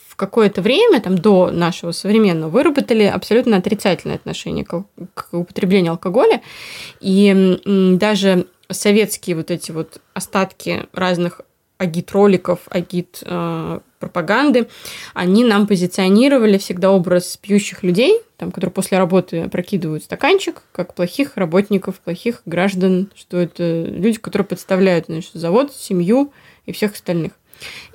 в 0.07 0.15
какое-то 0.15 0.61
время, 0.61 1.01
там, 1.01 1.17
до 1.17 1.51
нашего 1.51 1.91
современного, 1.91 2.49
выработали 2.49 3.03
абсолютно 3.03 3.57
отрицательное 3.57 4.15
отношение 4.15 4.63
к, 4.63 4.85
к 5.13 5.33
употреблению 5.33 5.91
алкоголя. 5.91 6.41
И 7.01 7.59
даже 7.65 8.47
советские 8.69 9.35
вот 9.35 9.51
эти 9.51 9.71
вот 9.71 9.99
остатки 10.13 10.87
разных 10.93 11.41
агит-роликов, 11.77 12.59
агит-пропаганды, 12.69 13.83
э, 14.09 14.67
они 15.13 15.43
нам 15.43 15.67
позиционировали 15.67 16.57
всегда 16.57 16.91
образ 16.91 17.37
пьющих 17.37 17.83
людей, 17.83 18.19
там, 18.37 18.51
которые 18.51 18.73
после 18.73 18.97
работы 18.97 19.47
прокидывают 19.49 20.03
стаканчик, 20.03 20.63
как 20.71 20.93
плохих 20.93 21.37
работников, 21.37 21.99
плохих 21.99 22.41
граждан, 22.45 23.11
что 23.15 23.37
это 23.37 23.83
люди, 23.83 24.17
которые 24.17 24.45
подставляют 24.45 25.05
значит, 25.07 25.31
завод, 25.33 25.73
семью 25.73 26.31
и 26.65 26.71
всех 26.71 26.93
остальных. 26.93 27.33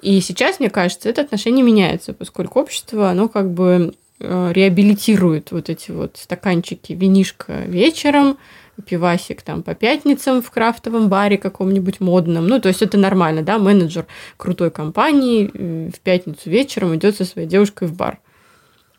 И 0.03 0.21
сейчас, 0.21 0.59
мне 0.59 0.71
кажется, 0.71 1.09
это 1.09 1.21
отношение 1.21 1.65
меняется, 1.65 2.15
поскольку 2.15 2.61
общество, 2.61 3.11
оно 3.11 3.29
как 3.29 3.51
бы 3.51 3.95
э, 4.19 4.53
реабилитирует 4.55 5.53
вот 5.53 5.69
эти 5.69 5.91
вот 5.91 6.17
стаканчики 6.17 6.95
винишка 6.95 7.65
вечером, 7.67 8.39
пивасик 8.81 9.43
там 9.43 9.63
по 9.63 9.75
пятницам 9.75 10.43
в 10.43 10.51
крафтовом 10.51 11.09
баре 11.09 11.39
каком-нибудь 11.39 12.01
модном. 12.01 12.47
Ну, 12.47 12.61
то 12.61 12.69
есть 12.69 12.83
это 12.83 12.99
нормально, 12.99 13.43
да, 13.43 13.59
менеджер 13.59 14.07
крутой 14.37 14.71
компании 14.71 15.51
э, 15.53 15.91
в 15.95 16.01
пятницу 16.01 16.51
вечером 16.51 16.95
идет 16.95 17.17
со 17.17 17.25
своей 17.25 17.49
девушкой 17.49 17.89
в 17.89 17.95
бар. 17.95 18.19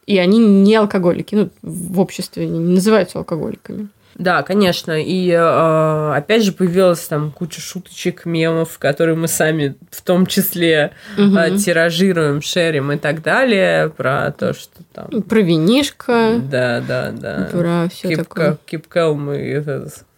И 0.07 0.17
они 0.17 0.39
не 0.39 0.75
алкоголики, 0.75 1.35
ну, 1.35 1.49
в 1.61 1.99
обществе 1.99 2.47
не 2.47 2.59
называются 2.59 3.19
алкоголиками. 3.19 3.89
Да, 4.15 4.43
конечно. 4.43 5.01
И 5.01 5.29
э, 5.29 6.13
опять 6.15 6.43
же 6.43 6.51
появилась 6.51 7.01
там 7.01 7.31
куча 7.31 7.61
шуточек, 7.61 8.25
мемов, 8.25 8.77
которые 8.77 9.15
мы 9.15 9.27
сами 9.27 9.75
в 9.89 10.01
том 10.01 10.25
числе 10.25 10.91
угу. 11.17 11.35
э, 11.35 11.57
тиражируем, 11.57 12.41
шерим 12.41 12.91
и 12.91 12.97
так 12.97 13.21
далее. 13.21 13.89
Про 13.89 14.31
то, 14.31 14.53
что 14.53 14.83
там... 14.93 15.21
Про 15.23 15.39
винишко. 15.39 16.39
Да, 16.39 16.81
да, 16.81 17.11
да. 17.11 17.49
Про 17.51 17.89
все 17.89 18.15
такое. 18.15 18.57
И 18.69 19.49
этот 19.49 19.81
and 19.81 20.10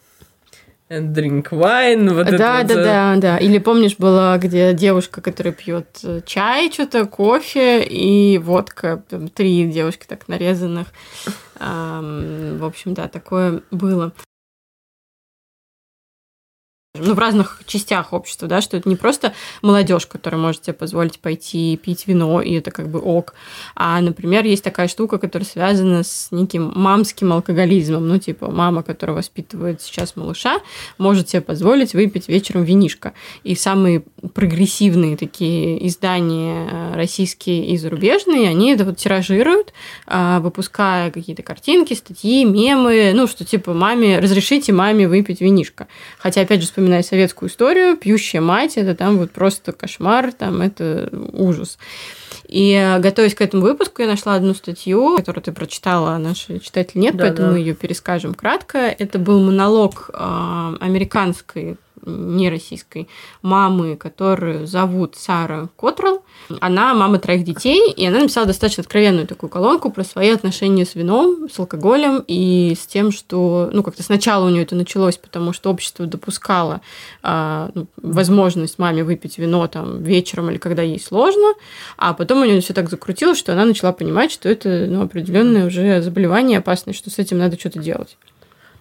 drink 0.99 1.49
wine. 1.51 2.13
Вот 2.13 2.27
да, 2.27 2.61
это 2.61 2.75
да, 2.75 2.75
вот... 2.75 2.83
да, 2.83 3.15
да. 3.17 3.37
Или 3.37 3.57
помнишь, 3.57 3.95
была, 3.97 4.37
где 4.37 4.73
девушка, 4.73 5.21
которая 5.21 5.53
пьет 5.53 5.99
э, 6.03 6.21
чай, 6.25 6.71
что-то, 6.71 7.05
кофе 7.05 7.83
и 7.83 8.37
водка. 8.37 9.03
Там, 9.09 9.27
три 9.27 9.65
девушки 9.67 10.05
так 10.07 10.27
нарезанных. 10.27 10.87
В 11.59 12.65
общем, 12.65 12.93
да, 12.93 13.07
такое 13.07 13.61
было 13.71 14.11
ну, 16.95 17.15
в 17.15 17.17
разных 17.17 17.63
частях 17.65 18.13
общества, 18.13 18.47
да, 18.47 18.61
что 18.61 18.77
это 18.77 18.87
не 18.87 18.95
просто 18.95 19.33
молодежь, 19.63 20.05
которая 20.05 20.39
может 20.39 20.65
себе 20.65 20.73
позволить 20.73 21.19
пойти 21.19 21.75
пить 21.75 22.05
вино, 22.05 22.39
и 22.39 22.53
это 22.53 22.69
как 22.69 22.87
бы 22.87 22.99
ок, 22.99 23.33
а, 23.73 23.99
например, 23.99 24.45
есть 24.45 24.63
такая 24.63 24.87
штука, 24.87 25.17
которая 25.17 25.47
связана 25.47 26.03
с 26.03 26.27
неким 26.29 26.71
мамским 26.75 27.33
алкоголизмом, 27.33 28.07
ну, 28.07 28.19
типа, 28.19 28.51
мама, 28.51 28.83
которая 28.83 29.17
воспитывает 29.17 29.81
сейчас 29.81 30.15
малыша, 30.15 30.59
может 30.99 31.29
себе 31.29 31.41
позволить 31.41 31.95
выпить 31.95 32.27
вечером 32.27 32.63
винишко. 32.63 33.13
И 33.43 33.55
самые 33.55 34.03
прогрессивные 34.35 35.17
такие 35.17 35.87
издания 35.87 36.69
э, 36.69 36.93
российские 36.93 37.69
и 37.69 37.77
зарубежные, 37.77 38.49
они 38.49 38.71
это 38.71 38.85
вот 38.85 38.97
тиражируют, 38.97 39.73
а, 40.05 40.39
выпуская 40.41 41.09
какие-то 41.09 41.41
картинки, 41.41 41.95
статьи, 41.95 42.45
мемы, 42.45 43.13
ну, 43.15 43.25
что 43.25 43.45
типа, 43.45 43.73
маме, 43.73 44.19
разрешите 44.19 44.73
маме 44.73 45.07
выпить 45.07 45.41
винишко. 45.41 45.87
Хотя, 46.19 46.41
опять 46.41 46.61
же, 46.61 46.67
вспоминая 46.83 47.03
советскую 47.03 47.49
историю, 47.49 47.95
пьющая 47.95 48.41
мать, 48.41 48.75
это 48.75 48.93
там 48.93 49.17
вот 49.17 49.31
просто 49.31 49.71
кошмар, 49.71 50.33
там 50.33 50.61
это 50.61 51.09
ужас. 51.31 51.77
И 52.49 52.73
э, 52.73 52.99
готовясь 52.99 53.35
к 53.35 53.41
этому 53.41 53.63
выпуску, 53.63 54.01
я 54.01 54.07
нашла 54.07 54.35
одну 54.35 54.53
статью, 54.53 55.15
которую 55.15 55.43
ты 55.43 55.53
прочитала, 55.53 56.15
а 56.15 56.19
наши 56.19 56.59
читатели 56.59 56.99
нет, 56.99 57.15
да, 57.15 57.23
поэтому 57.23 57.47
да. 57.47 57.53
мы 57.53 57.59
ее 57.59 57.73
перескажем 57.73 58.33
кратко. 58.33 58.79
Это 58.79 59.17
был 59.17 59.39
монолог 59.39 60.09
э, 60.13 60.75
американской 60.81 61.77
не 62.05 62.49
российской, 62.49 63.07
мамы, 63.41 63.95
которую 63.95 64.67
зовут 64.67 65.15
Сара 65.15 65.69
Котрелл. 65.77 66.23
Она 66.59 66.93
мама 66.93 67.19
троих 67.19 67.43
детей, 67.43 67.91
и 67.91 68.05
она 68.05 68.19
написала 68.19 68.45
достаточно 68.45 68.81
откровенную 68.81 69.27
такую 69.27 69.49
колонку 69.49 69.91
про 69.91 70.03
свои 70.03 70.29
отношения 70.29 70.85
с 70.85 70.95
вином, 70.95 71.49
с 71.49 71.57
алкоголем 71.59 72.23
и 72.27 72.75
с 72.77 72.85
тем, 72.85 73.11
что, 73.11 73.69
ну, 73.71 73.83
как-то 73.83 74.03
сначала 74.03 74.45
у 74.45 74.49
нее 74.49 74.63
это 74.63 74.75
началось, 74.75 75.17
потому 75.17 75.53
что 75.53 75.69
общество 75.69 76.05
допускало 76.05 76.81
ну, 77.23 77.87
возможность 77.97 78.79
маме 78.79 79.03
выпить 79.03 79.37
вино 79.37 79.67
там 79.67 80.03
вечером 80.03 80.49
или 80.49 80.57
когда 80.57 80.81
ей 80.81 80.99
сложно, 80.99 81.53
а 81.97 82.13
потом 82.13 82.41
у 82.41 82.45
нее 82.45 82.61
все 82.61 82.73
так 82.73 82.89
закрутилось, 82.89 83.37
что 83.37 83.53
она 83.53 83.65
начала 83.65 83.93
понимать, 83.93 84.31
что 84.31 84.49
это 84.49 84.87
ну, 84.89 85.03
определенное 85.03 85.67
уже 85.67 86.01
заболевание 86.01 86.59
опасное, 86.59 86.93
что 86.93 87.09
с 87.09 87.19
этим 87.19 87.37
надо 87.37 87.59
что-то 87.59 87.79
делать. 87.79 88.17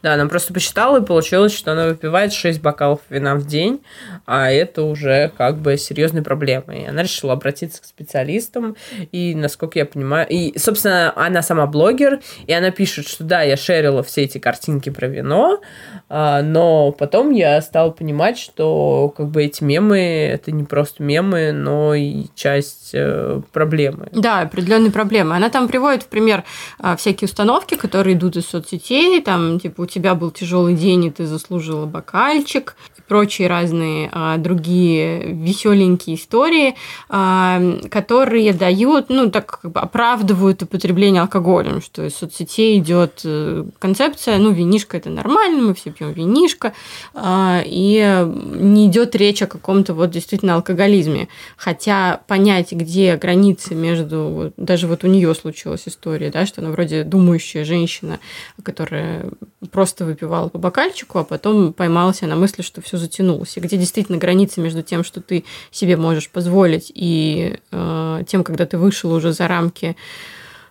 Да, 0.02 0.14
она 0.14 0.26
просто 0.26 0.52
посчитала, 0.52 1.00
и 1.00 1.04
получилось, 1.04 1.52
что 1.56 1.72
она 1.72 1.86
выпивает 1.86 2.32
6 2.32 2.60
бокалов 2.60 3.00
вина 3.08 3.36
в 3.36 3.46
день, 3.46 3.82
а 4.26 4.50
это 4.50 4.82
уже 4.82 5.32
как 5.36 5.58
бы 5.58 5.76
серьезной 5.76 6.22
проблемой. 6.22 6.82
И 6.82 6.86
она 6.86 7.02
решила 7.02 7.34
обратиться 7.34 7.82
к 7.82 7.84
специалистам, 7.84 8.76
и, 9.12 9.34
насколько 9.34 9.78
я 9.78 9.86
понимаю, 9.86 10.26
и, 10.28 10.58
собственно, 10.58 11.12
она 11.16 11.42
сама 11.42 11.66
блогер, 11.66 12.20
и 12.46 12.52
она 12.52 12.70
пишет, 12.70 13.06
что 13.06 13.24
да, 13.24 13.42
я 13.42 13.56
шерила 13.56 14.02
все 14.02 14.22
эти 14.22 14.38
картинки 14.38 14.90
про 14.90 15.06
вино, 15.06 15.60
а, 16.08 16.42
но 16.42 16.92
потом 16.92 17.30
я 17.30 17.60
стала 17.62 17.90
понимать, 17.90 18.38
что 18.38 19.12
как 19.16 19.28
бы 19.28 19.44
эти 19.44 19.62
мемы, 19.62 20.00
это 20.00 20.50
не 20.50 20.64
просто 20.64 21.02
мемы, 21.02 21.52
но 21.52 21.94
и 21.94 22.26
часть 22.34 22.90
э, 22.92 23.40
проблемы. 23.52 24.08
Да, 24.12 24.40
определенные 24.40 24.90
проблемы. 24.90 25.36
Она 25.36 25.48
там 25.48 25.68
приводит 25.68 26.02
в 26.02 26.06
пример 26.08 26.44
а, 26.78 26.96
всякие 26.96 27.26
установки, 27.26 27.76
которые 27.76 28.16
идут 28.16 28.36
из 28.36 28.46
соцсетей, 28.46 29.22
там, 29.22 29.60
типа, 29.60 29.82
тебя 29.92 30.14
был 30.14 30.30
тяжелый 30.30 30.74
день, 30.74 31.04
и 31.04 31.10
ты 31.10 31.26
заслужила 31.26 31.86
бокальчик, 31.86 32.76
и 32.96 33.02
прочие 33.02 33.48
разные 33.48 34.08
а, 34.12 34.38
другие 34.38 35.32
веселенькие 35.32 36.16
истории, 36.16 36.74
а, 37.08 37.60
которые 37.90 38.52
дают, 38.52 39.10
ну, 39.10 39.30
так 39.30 39.60
как 39.60 39.72
бы 39.72 39.80
оправдывают 39.80 40.62
употребление 40.62 41.22
алкоголем, 41.22 41.82
что 41.82 42.04
из 42.04 42.14
соцсетей 42.14 42.78
идет 42.78 43.20
э, 43.24 43.64
концепция, 43.78 44.38
ну, 44.38 44.52
винишка 44.52 44.96
это 44.96 45.10
нормально, 45.10 45.62
мы 45.62 45.74
все 45.74 45.90
пьем 45.90 46.12
винишко, 46.12 46.72
а, 47.14 47.62
и 47.64 48.26
не 48.54 48.86
идет 48.86 49.14
речь 49.14 49.42
о 49.42 49.46
каком-то 49.46 49.94
вот 49.94 50.10
действительно 50.10 50.54
алкоголизме. 50.54 51.28
Хотя 51.56 52.20
понять, 52.26 52.72
где 52.72 53.16
границы 53.16 53.74
между, 53.74 54.52
даже 54.56 54.86
вот 54.86 55.04
у 55.04 55.06
нее 55.06 55.34
случилась 55.34 55.82
история, 55.86 56.30
да, 56.30 56.46
что 56.46 56.60
она 56.62 56.70
вроде 56.70 57.04
думающая 57.04 57.64
женщина, 57.64 58.18
которая 58.62 59.30
просто 59.70 60.04
выпивала 60.04 60.48
по 60.48 60.58
бокальчику, 60.58 61.18
а 61.18 61.24
потом 61.24 61.72
поймался 61.72 62.26
на 62.26 62.36
мысли, 62.36 62.62
что 62.62 62.80
все 62.80 62.96
затянулось. 62.96 63.56
И 63.56 63.60
где 63.60 63.76
действительно 63.76 64.18
граница 64.18 64.60
между 64.60 64.82
тем, 64.82 65.04
что 65.04 65.20
ты 65.20 65.44
себе 65.70 65.96
можешь 65.96 66.30
позволить, 66.30 66.90
и 66.94 67.58
э, 67.70 68.22
тем, 68.26 68.44
когда 68.44 68.66
ты 68.66 68.78
вышел 68.78 69.12
уже 69.12 69.32
за 69.32 69.48
рамки 69.48 69.96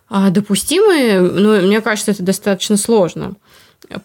э, 0.10 0.30
допустимые, 0.30 1.22
ну, 1.22 1.62
мне 1.62 1.82
кажется, 1.82 2.12
это 2.12 2.24
достаточно 2.24 2.78
сложно 2.78 3.36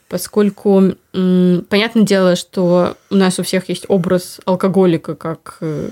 поскольку 0.09 0.97
Понятное 1.17 2.03
дело, 2.03 2.37
что 2.37 2.95
у 3.09 3.15
нас 3.15 3.39
у 3.39 3.43
всех 3.43 3.71
есть 3.71 3.87
образ 3.89 4.39
алкоголика 4.45 5.15
как 5.15 5.57
э, 5.63 5.89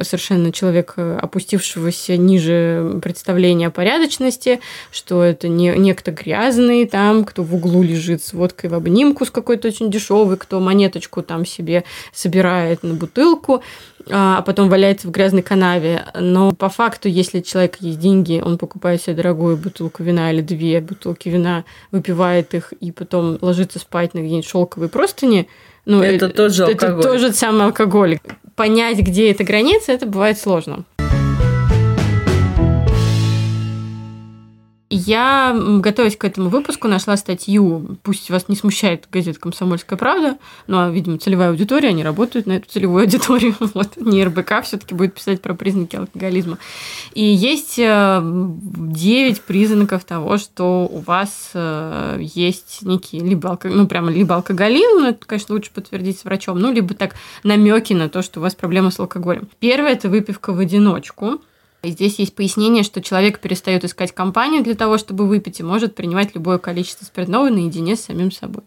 совершенно 0.00 0.52
человека, 0.52 1.18
опустившегося 1.20 2.16
ниже 2.16 2.98
представления 3.02 3.66
о 3.66 3.70
порядочности, 3.70 4.60
что 4.90 5.22
это 5.22 5.48
не 5.48 5.76
некто 5.76 6.12
грязный 6.12 6.86
там, 6.86 7.26
кто 7.26 7.42
в 7.42 7.54
углу 7.54 7.82
лежит 7.82 8.24
с 8.24 8.32
водкой 8.32 8.70
в 8.70 8.74
обнимку 8.74 9.26
с 9.26 9.30
какой-то 9.30 9.68
очень 9.68 9.90
дешевой, 9.90 10.38
кто 10.38 10.60
монеточку 10.60 11.20
там 11.20 11.44
себе 11.44 11.84
собирает 12.14 12.82
на 12.82 12.94
бутылку 12.94 13.62
а 14.10 14.42
потом 14.42 14.68
валяется 14.68 15.08
в 15.08 15.10
грязной 15.10 15.42
канаве. 15.42 16.06
Но 16.18 16.52
по 16.52 16.68
факту, 16.68 17.08
если 17.08 17.40
человек 17.40 17.76
есть 17.80 17.98
деньги, 17.98 18.42
он 18.44 18.58
покупает 18.58 19.02
себе 19.02 19.16
дорогую 19.16 19.56
бутылку 19.56 20.02
вина 20.02 20.32
или 20.32 20.40
две 20.40 20.80
бутылки 20.80 21.28
вина, 21.28 21.64
выпивает 21.90 22.54
их 22.54 22.72
и 22.80 22.92
потом 22.92 23.38
ложится 23.40 23.78
спать 23.78 24.14
на 24.14 24.20
где-нибудь 24.20 24.48
шелковой 24.48 24.88
простыни, 24.88 25.48
ну, 25.86 26.02
это, 26.02 26.26
это 26.26 26.28
тоже 26.30 26.64
алкоголь. 26.64 27.00
Это 27.00 27.08
тоже 27.08 27.32
самый 27.32 27.64
алкоголь. 27.66 28.18
Понять, 28.56 28.98
где 28.98 29.30
эта 29.30 29.44
граница, 29.44 29.92
это 29.92 30.06
бывает 30.06 30.38
сложно. 30.38 30.84
Я, 34.96 35.52
готовясь 35.80 36.16
к 36.16 36.24
этому 36.24 36.48
выпуску, 36.48 36.86
нашла 36.86 37.16
статью, 37.16 37.98
пусть 38.04 38.30
вас 38.30 38.48
не 38.48 38.54
смущает 38.54 39.08
газета 39.10 39.40
«Комсомольская 39.40 39.98
правда», 39.98 40.38
но, 40.68 40.88
видимо, 40.88 41.18
целевая 41.18 41.50
аудитория, 41.50 41.88
они 41.88 42.04
работают 42.04 42.46
на 42.46 42.52
эту 42.52 42.70
целевую 42.70 43.02
аудиторию. 43.02 43.56
Вот, 43.74 43.96
не 43.96 44.22
РБК 44.22 44.62
все 44.62 44.76
таки 44.76 44.94
будет 44.94 45.14
писать 45.14 45.42
про 45.42 45.54
признаки 45.54 45.96
алкоголизма. 45.96 46.58
И 47.12 47.24
есть 47.24 47.76
9 47.76 47.82
э, 47.82 49.42
признаков 49.44 50.04
того, 50.04 50.38
что 50.38 50.86
у 50.88 50.98
вас 51.00 51.50
э, 51.54 52.18
есть 52.20 52.82
некий 52.82 53.18
либо, 53.18 53.50
алко... 53.50 53.68
ну, 53.68 53.88
прямо 53.88 54.12
либо 54.12 54.36
алкоголизм, 54.36 55.00
но 55.00 55.08
это, 55.08 55.26
конечно, 55.26 55.56
лучше 55.56 55.72
подтвердить 55.72 56.20
с 56.20 56.24
врачом, 56.24 56.60
ну, 56.60 56.72
либо 56.72 56.94
так 56.94 57.16
намеки 57.42 57.94
на 57.94 58.08
то, 58.08 58.22
что 58.22 58.38
у 58.38 58.42
вас 58.44 58.54
проблема 58.54 58.92
с 58.92 59.00
алкоголем. 59.00 59.48
Первое– 59.58 59.92
это 59.94 60.08
выпивка 60.08 60.52
в 60.52 60.60
одиночку– 60.60 61.40
и 61.84 61.90
здесь 61.90 62.18
есть 62.18 62.34
пояснение, 62.34 62.82
что 62.82 63.02
человек 63.02 63.40
перестает 63.40 63.84
искать 63.84 64.12
компанию 64.12 64.62
для 64.62 64.74
того, 64.74 64.98
чтобы 64.98 65.26
выпить, 65.26 65.60
и 65.60 65.62
может 65.62 65.94
принимать 65.94 66.34
любое 66.34 66.58
количество 66.58 67.04
спиртного 67.04 67.48
наедине 67.48 67.96
с 67.96 68.02
самим 68.02 68.30
собой. 68.32 68.64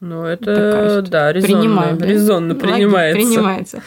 Ну, 0.00 0.24
это, 0.24 1.02
да, 1.02 1.32
резонно, 1.32 1.58
Принимаю, 1.58 1.96
да? 1.96 2.06
резонно 2.06 2.54
принимается. 2.54 3.20
принимается. 3.20 3.82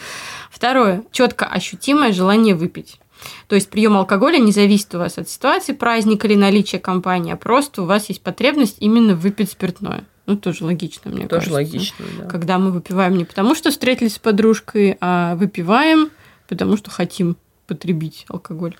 Второе. 0.50 1.02
Четко 1.10 1.46
ощутимое 1.46 2.12
желание 2.12 2.54
выпить. 2.54 3.00
То 3.48 3.56
есть 3.56 3.68
прием 3.68 3.96
алкоголя 3.96 4.38
не 4.38 4.52
зависит 4.52 4.94
у 4.94 4.98
вас 4.98 5.18
от 5.18 5.28
ситуации 5.28 5.72
праздника 5.72 6.26
или 6.28 6.36
наличия 6.36 6.78
компании, 6.78 7.32
а 7.32 7.36
просто 7.36 7.82
у 7.82 7.86
вас 7.86 8.08
есть 8.08 8.22
потребность 8.22 8.76
именно 8.80 9.14
выпить 9.14 9.50
спиртное. 9.50 10.04
Ну, 10.26 10.36
тоже 10.36 10.64
логично, 10.64 11.10
мне 11.10 11.26
тоже 11.26 11.50
кажется. 11.50 11.50
Тоже 11.50 11.72
логично, 11.72 12.04
да. 12.18 12.26
Когда 12.26 12.58
мы 12.58 12.70
выпиваем 12.70 13.16
не 13.16 13.24
потому, 13.24 13.54
что 13.54 13.70
встретились 13.70 14.14
с 14.14 14.18
подружкой, 14.18 14.96
а 15.00 15.34
выпиваем, 15.34 16.10
потому 16.48 16.76
что 16.76 16.90
хотим 16.90 17.36
потребить 17.66 18.24
алкоголь. 18.28 18.76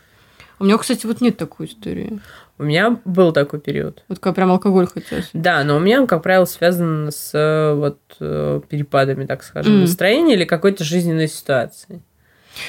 У 0.58 0.64
меня, 0.64 0.78
кстати, 0.78 1.04
вот 1.06 1.20
нет 1.20 1.36
такой 1.36 1.66
истории. 1.66 2.20
У 2.58 2.62
меня 2.62 3.00
был 3.04 3.32
такой 3.32 3.60
период. 3.60 4.04
Вот 4.08 4.20
как 4.20 4.36
прям 4.36 4.52
алкоголь 4.52 4.86
хотелось. 4.86 5.28
Да, 5.32 5.64
но 5.64 5.76
у 5.76 5.80
меня, 5.80 6.06
как 6.06 6.22
правило, 6.22 6.44
связано 6.44 7.10
с 7.10 7.34
э, 7.34 7.74
вот 7.74 7.98
э, 8.20 8.60
перепадами, 8.68 9.26
так 9.26 9.42
скажем, 9.42 9.74
mm. 9.74 9.80
настроения 9.80 10.34
или 10.34 10.44
какой-то 10.44 10.84
жизненной 10.84 11.26
ситуации. 11.28 12.02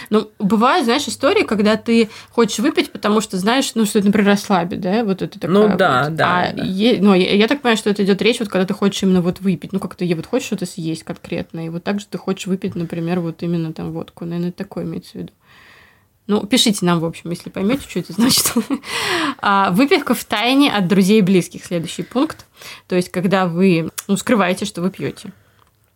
Ну, 0.10 0.32
бывают, 0.40 0.86
знаешь, 0.86 1.08
истории, 1.08 1.44
когда 1.44 1.78
ты 1.78 2.10
хочешь 2.32 2.60
выпить, 2.60 2.92
потому 2.92 3.22
что 3.22 3.38
знаешь, 3.38 3.74
ну, 3.76 3.86
что 3.86 4.00
это, 4.00 4.08
например, 4.08 4.32
расслабит, 4.32 4.82
да, 4.82 5.04
вот 5.04 5.22
это 5.22 5.40
такая 5.40 5.56
Ну, 5.56 5.78
да, 5.78 6.06
вот. 6.06 6.16
да. 6.16 6.50
А 6.50 6.54
да. 6.54 6.64
Е... 6.64 6.98
ну, 7.02 7.14
я, 7.14 7.36
я 7.36 7.48
так 7.48 7.62
понимаю, 7.62 7.78
что 7.78 7.90
это 7.90 8.04
идет 8.04 8.22
речь, 8.22 8.40
вот 8.40 8.50
когда 8.50 8.66
ты 8.66 8.74
хочешь 8.74 9.04
именно 9.04 9.22
вот 9.22 9.42
выпить, 9.42 9.74
ну, 9.74 9.80
как 9.80 9.96
ты 9.96 10.14
вот 10.16 10.26
хочешь 10.26 10.48
что-то 10.48 10.66
съесть 10.66 11.04
конкретно, 11.04 11.66
и 11.66 11.70
вот 11.70 11.84
так 11.84 12.00
же 12.00 12.08
ты 12.10 12.18
хочешь 12.18 12.48
выпить, 12.48 12.76
например, 12.76 13.20
вот 13.20 13.44
именно 13.44 13.74
там 13.74 13.92
водку, 13.92 14.26
наверное, 14.26 14.52
такое 14.52 14.86
имеется 14.86 15.12
в 15.12 15.16
виду. 15.16 15.34
Ну, 16.28 16.46
пишите 16.46 16.86
нам, 16.86 17.00
в 17.00 17.06
общем, 17.06 17.30
если 17.30 17.50
поймете, 17.50 17.88
что 17.88 18.00
это 18.00 18.14
значит. 18.14 18.54
А, 19.48 19.70
выпивка 19.72 20.16
в 20.16 20.24
тайне 20.24 20.72
от 20.72 20.88
друзей 20.88 21.20
и 21.20 21.22
близких. 21.22 21.66
Следующий 21.66 22.02
пункт. 22.02 22.46
То 22.88 22.96
есть, 22.96 23.12
когда 23.12 23.46
вы 23.46 23.90
ну, 24.08 24.18
скрываете, 24.18 24.66
что 24.66 24.82
вы 24.82 24.90
пьете. 24.90 25.32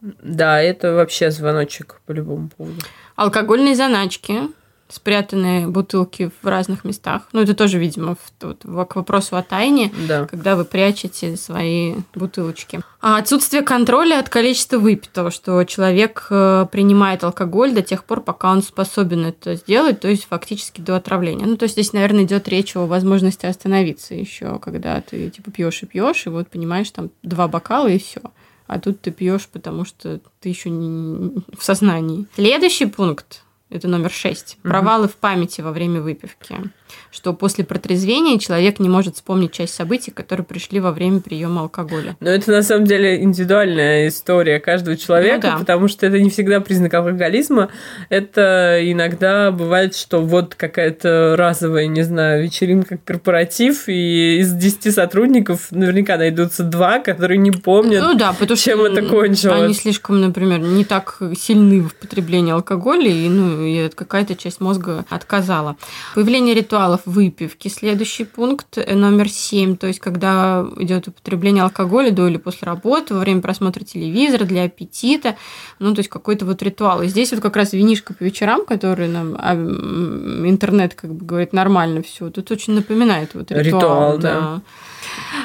Да, 0.02 0.62
это 0.62 0.94
вообще 0.94 1.32
звоночек 1.32 2.02
по 2.06 2.12
любому 2.12 2.50
поводу. 2.50 2.80
Алкогольные 3.16 3.76
заначки 3.76 4.42
спрятанные 4.90 5.68
бутылки 5.68 6.32
в 6.42 6.48
разных 6.48 6.84
местах. 6.84 7.24
Ну, 7.32 7.42
это 7.42 7.54
тоже, 7.54 7.78
видимо, 7.78 8.16
в, 8.16 8.32
тут, 8.40 8.64
к 8.64 8.96
вопросу 8.96 9.38
о 9.38 9.44
тайне, 9.44 9.92
да. 10.08 10.26
когда 10.26 10.56
вы 10.56 10.66
прячете 10.66 11.38
свои 11.38 11.96
бутылочки. 12.16 12.82
А 13.02 13.18
отсутствие 13.18 13.62
контроля 13.62 14.20
от 14.20 14.30
количества 14.30 14.78
выпитого, 14.78 15.32
что 15.32 15.64
человек 15.64 16.28
э, 16.32 16.66
принимает 16.72 17.24
алкоголь 17.24 17.72
до 17.72 17.82
тех 17.82 18.04
пор, 18.04 18.22
пока 18.22 18.52
он 18.52 18.62
способен 18.62 19.26
это 19.26 19.56
сделать, 19.56 20.00
то 20.00 20.08
есть 20.08 20.26
фактически 20.26 20.82
до 20.82 20.96
отравления. 20.96 21.46
Ну, 21.46 21.56
то 21.56 21.64
есть 21.64 21.76
здесь, 21.76 21.94
наверное, 21.94 22.24
идет 22.24 22.48
речь 22.48 22.76
о 22.76 22.88
возможности 22.88 23.46
остановиться 23.46 24.16
еще, 24.16 24.60
когда 24.60 25.00
ты 25.02 25.30
типа 25.30 25.52
пьешь 25.52 25.84
и 25.84 25.86
пьешь, 25.86 26.26
и 26.26 26.30
вот 26.30 26.50
понимаешь, 26.50 26.90
там 26.92 27.12
два 27.24 27.48
бокала 27.48 27.88
и 27.88 28.00
все 28.00 28.22
а 28.70 28.80
тут 28.80 29.02
ты 29.02 29.10
пьешь, 29.10 29.48
потому 29.48 29.84
что 29.84 30.20
ты 30.40 30.50
еще 30.50 30.70
не 30.70 31.42
в 31.58 31.64
сознании. 31.64 32.28
Следующий 32.36 32.86
пункт 32.86 33.42
это 33.70 33.88
номер 33.88 34.12
шесть. 34.12 34.58
Провалы 34.62 35.08
в 35.08 35.16
памяти 35.16 35.62
во 35.62 35.72
время 35.72 36.02
выпивки 36.02 36.72
что 37.12 37.34
после 37.34 37.64
протрезвения 37.64 38.40
человек 38.40 38.80
не 38.80 38.90
может 38.90 39.16
вспомнить 39.16 39.52
часть 39.52 39.74
событий, 39.74 40.12
которые 40.12 40.46
пришли 40.46 40.80
во 40.80 40.92
время 40.92 41.20
приема 41.20 41.62
алкоголя. 41.62 42.16
Но 42.20 42.30
это 42.30 42.52
на 42.52 42.62
самом 42.62 42.86
деле 42.86 43.22
индивидуальная 43.22 44.08
история 44.08 44.60
каждого 44.60 44.96
человека, 44.96 45.48
ну, 45.48 45.54
да. 45.54 45.58
потому 45.58 45.88
что 45.88 46.06
это 46.06 46.20
не 46.20 46.30
всегда 46.30 46.60
признак 46.62 46.94
алкоголизма. 46.94 47.70
Это 48.10 48.80
иногда 48.84 49.52
бывает, 49.52 49.96
что 49.96 50.22
вот 50.22 50.56
какая-то 50.56 51.36
разовая, 51.38 51.88
не 51.88 52.04
знаю, 52.04 52.44
вечеринка, 52.44 52.98
корпоратив, 53.04 53.88
и 53.88 54.40
из 54.40 54.54
10 54.54 54.94
сотрудников 54.94 55.72
наверняка 55.72 56.18
найдутся 56.18 56.64
два, 56.64 57.00
которые 57.00 57.38
не 57.38 57.52
помнят, 57.52 58.02
ну, 58.02 58.16
да, 58.16 58.34
потому 58.34 58.58
чем 58.58 58.82
это 58.82 59.02
кончилось. 59.02 59.62
Они 59.62 59.74
слишком, 59.74 60.22
например, 60.22 60.60
не 60.60 60.86
так 60.86 61.22
сильны 61.38 61.82
в 61.82 61.96
потреблении 61.96 62.54
алкоголя, 62.54 63.10
и, 63.10 63.28
ну, 63.30 63.64
и 63.64 63.90
какая-то 63.90 64.36
часть 64.36 64.62
мозга 64.62 65.06
отказала. 65.10 65.76
Появление 66.16 66.56
ритуалов 66.56 66.79
ритуалов 66.80 67.02
выпивки. 67.06 67.68
Следующий 67.68 68.24
пункт 68.24 68.78
э, 68.78 68.96
номер 68.96 69.30
семь, 69.30 69.76
то 69.76 69.88
есть 69.88 70.00
когда 70.00 70.66
идет 70.78 71.08
употребление 71.08 71.64
алкоголя 71.64 72.12
до 72.12 72.28
или 72.28 72.38
после 72.38 72.68
работы, 72.68 73.14
во 73.14 73.20
время 73.20 73.42
просмотра 73.42 73.84
телевизора, 73.84 74.46
для 74.46 74.64
аппетита, 74.64 75.36
ну, 75.80 75.94
то 75.94 76.00
есть 76.00 76.10
какой-то 76.10 76.46
вот 76.46 76.62
ритуал. 76.64 77.02
И 77.02 77.08
здесь 77.08 77.32
вот 77.32 77.42
как 77.42 77.56
раз 77.58 77.74
винишка 77.74 78.14
по 78.14 78.24
вечерам, 78.24 78.66
который 78.66 79.08
нам 79.08 79.36
а, 79.38 79.54
интернет 79.54 80.94
как 80.94 81.14
бы 81.14 81.26
говорит 81.26 81.54
нормально 81.54 82.02
все, 82.02 82.30
тут 82.30 82.50
очень 82.52 82.74
напоминает 82.74 83.32
вот 83.34 83.52
ритуал. 83.52 83.64
Ритуал, 83.64 84.18
да. 84.18 84.40
да 84.40 84.62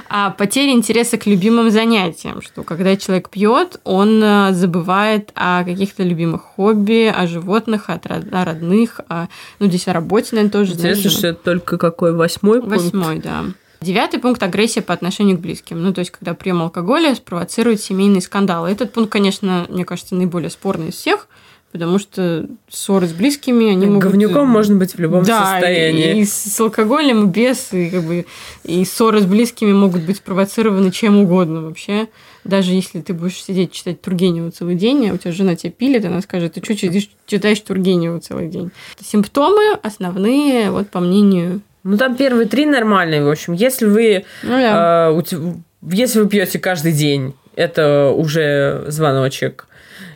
а 0.09 0.31
потеря 0.31 0.73
интереса 0.73 1.19
к 1.19 1.27
любимым 1.27 1.71
занятиям, 1.71 2.43
что 2.43 2.63
когда 2.63 2.97
человек 2.97 3.29
пьет, 3.29 3.81
он 3.85 4.23
э, 4.23 4.53
забывает 4.53 5.31
о 5.35 5.65
каких-то 5.65 6.03
любимых 6.03 6.43
хобби, 6.43 7.13
о 7.15 7.27
животных, 7.27 7.91
о 7.91 8.01
родных, 8.45 9.01
о, 9.09 9.27
ну, 9.59 9.67
здесь 9.67 9.89
о 9.89 9.93
работе, 9.93 10.31
наверное, 10.33 10.53
тоже. 10.53 10.73
Интересно, 10.73 11.11
что 11.11 11.27
это 11.29 11.43
только 11.43 11.79
какой 11.79 12.13
восьмой 12.13 12.61
пункт? 12.61 12.77
Восьмой, 12.77 13.19
да. 13.19 13.45
Девятый 13.81 14.19
пункт– 14.19 14.43
агрессия 14.45 14.81
по 14.81 14.95
отношению 14.95 15.37
к 15.37 15.41
близким. 15.41 15.83
Ну, 15.83 15.93
то 15.93 15.99
есть, 15.99 16.11
когда 16.11 16.33
прием 16.33 16.63
алкоголя 16.63 17.15
спровоцирует 17.15 17.83
семейные 17.83 18.23
скандалы. 18.23 18.71
Этот 18.71 18.93
пункт, 18.93 19.13
конечно, 19.13 19.67
мне 19.69 19.85
кажется, 19.85 20.15
наиболее 20.15 20.51
спорный 20.51 20.89
из 20.89 20.95
всех– 20.95 21.29
потому 21.75 21.99
что 21.99 22.47
ссоры 22.71 23.09
с 23.09 23.13
близкими, 23.13 23.73
они 23.73 23.87
могут... 23.87 24.05
Говнюком 24.05 24.47
можно 24.47 24.77
быть 24.77 24.95
в 24.95 25.01
любом 25.01 25.25
да, 25.25 25.55
состоянии. 25.55 26.19
И, 26.19 26.21
и 26.21 26.25
с 26.25 26.61
алкоголем, 26.61 27.25
и 27.25 27.27
без, 27.27 27.73
и, 27.73 27.91
как 27.91 28.05
бы, 28.05 28.27
и 28.63 28.85
ссоры 28.85 29.21
с 29.21 29.27
близкими 29.27 29.73
могут 29.73 30.03
быть 30.03 30.19
спровоцированы 30.19 30.93
чем 30.93 31.19
угодно 31.19 31.63
вообще. 31.63 32.07
Даже 32.45 32.71
если 32.71 33.01
ты 33.01 33.13
будешь 33.13 33.43
сидеть 33.43 33.73
читать 33.73 34.01
Тургенева 34.01 34.53
целый 34.53 34.77
день, 34.77 35.11
а 35.11 35.15
у 35.15 35.17
тебя 35.17 35.33
жена 35.33 35.57
тебя 35.57 35.73
пилит, 35.73 36.05
она 36.05 36.21
скажет, 36.21 36.53
ты 36.53 36.65
что 36.65 36.77
читаешь, 36.77 37.11
читаешь 37.27 37.59
Тургенева 37.59 38.21
целый 38.21 38.47
день? 38.47 38.71
Симптомы 39.05 39.77
основные, 39.83 40.71
вот 40.71 40.91
по 40.91 41.01
мнению... 41.01 41.61
Ну, 41.83 41.97
там 41.97 42.15
первые 42.15 42.47
три 42.47 42.67
нормальные, 42.67 43.25
в 43.25 43.29
общем. 43.29 43.53
Если 43.53 43.87
вы, 43.87 44.25
ну, 44.45 44.51
да. 44.51 45.11
э, 45.11 45.55
если 45.91 46.21
вы 46.21 46.29
пьете 46.29 46.61
каждый 46.61 46.93
день, 46.93 47.35
это 47.57 48.11
уже 48.11 48.85
звоночек 48.87 49.67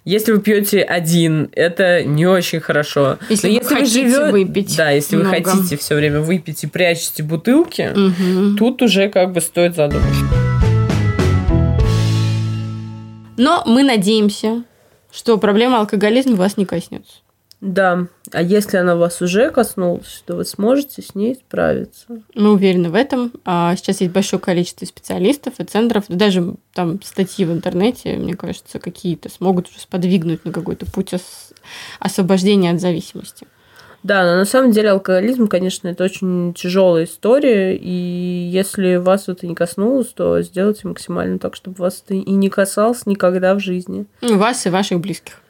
если 0.09 0.33
вы 0.33 0.41
пьете 0.41 0.81
один, 0.81 1.51
это 1.53 2.03
не 2.03 2.27
очень 2.27 2.61
хорошо. 2.61 3.19
Если, 3.29 3.49
Но 3.49 3.53
вы, 3.53 3.59
если 3.59 3.75
вы 3.75 3.81
хотите 3.81 4.09
живет... 4.09 4.33
выпить. 4.33 4.75
Да, 4.75 4.91
если 4.91 5.17
много. 5.17 5.37
вы 5.37 5.45
хотите 5.45 5.77
все 5.77 5.95
время 5.97 6.21
выпить 6.21 6.65
и 6.65 6.67
прячете 6.67 7.23
бутылки, 7.23 7.91
угу. 7.93 8.57
тут 8.57 8.81
уже 8.81 9.11
как 9.11 9.33
бы 9.33 9.43
стоит 9.43 9.77
задуматься. 9.77 10.25
Но 13.37 13.63
мы 13.67 13.83
надеемся, 13.83 14.65
что 15.13 15.37
проблема 15.37 15.81
алкоголизма 15.81 16.37
вас 16.37 16.57
не 16.57 16.65
коснется. 16.65 17.13
Да. 17.61 18.07
А 18.33 18.41
если 18.41 18.77
она 18.77 18.95
вас 18.95 19.21
уже 19.21 19.51
коснулась, 19.51 20.23
то 20.27 20.37
вы 20.37 20.45
сможете 20.45 21.03
с 21.03 21.15
ней 21.17 21.35
справиться. 21.35 22.07
Мы 22.35 22.53
уверены 22.53 22.89
в 22.91 22.95
этом. 22.95 23.33
А 23.45 23.75
сейчас 23.75 24.01
есть 24.01 24.13
большое 24.13 24.41
количество 24.41 24.85
специалистов 24.87 25.55
и 25.59 25.65
центров. 25.65 26.05
Даже 26.09 26.55
там 26.73 27.03
статьи 27.03 27.45
в 27.45 27.53
интернете, 27.53 28.17
мне 28.17 28.35
кажется, 28.35 28.79
какие-то 28.79 29.29
смогут 29.29 29.69
уже 29.71 29.81
сподвигнуть 29.81 30.45
на 30.45 30.53
какой-то 30.53 30.87
путь 30.87 31.15
ос- 31.15 31.53
освобождения 31.99 32.71
от 32.71 32.81
зависимости. 32.81 33.47
Да, 34.05 34.23
но 34.25 34.37
на 34.37 34.45
самом 34.45 34.71
деле 34.71 34.91
алкоголизм, 34.91 35.49
конечно, 35.49 35.89
это 35.89 36.05
очень 36.05 36.55
тяжелая 36.55 37.05
история, 37.05 37.77
и 37.77 37.91
если 37.91 38.95
вас 38.95 39.29
это 39.29 39.45
не 39.49 39.57
коснулось, 39.57 40.07
то 40.09 40.41
сделайте 40.43 40.87
максимально 40.87 41.41
так, 41.41 41.57
чтобы 41.57 41.79
вас 41.79 42.05
это 42.05 42.15
и 42.15 42.31
не 42.31 42.49
касалось 42.49 43.07
никогда 43.07 43.55
в 43.57 43.61
жизни. 43.61 44.07
Ну, 44.21 44.39
вас 44.39 44.65
и 44.67 44.71
ваших 44.71 45.01
близких. 45.01 45.41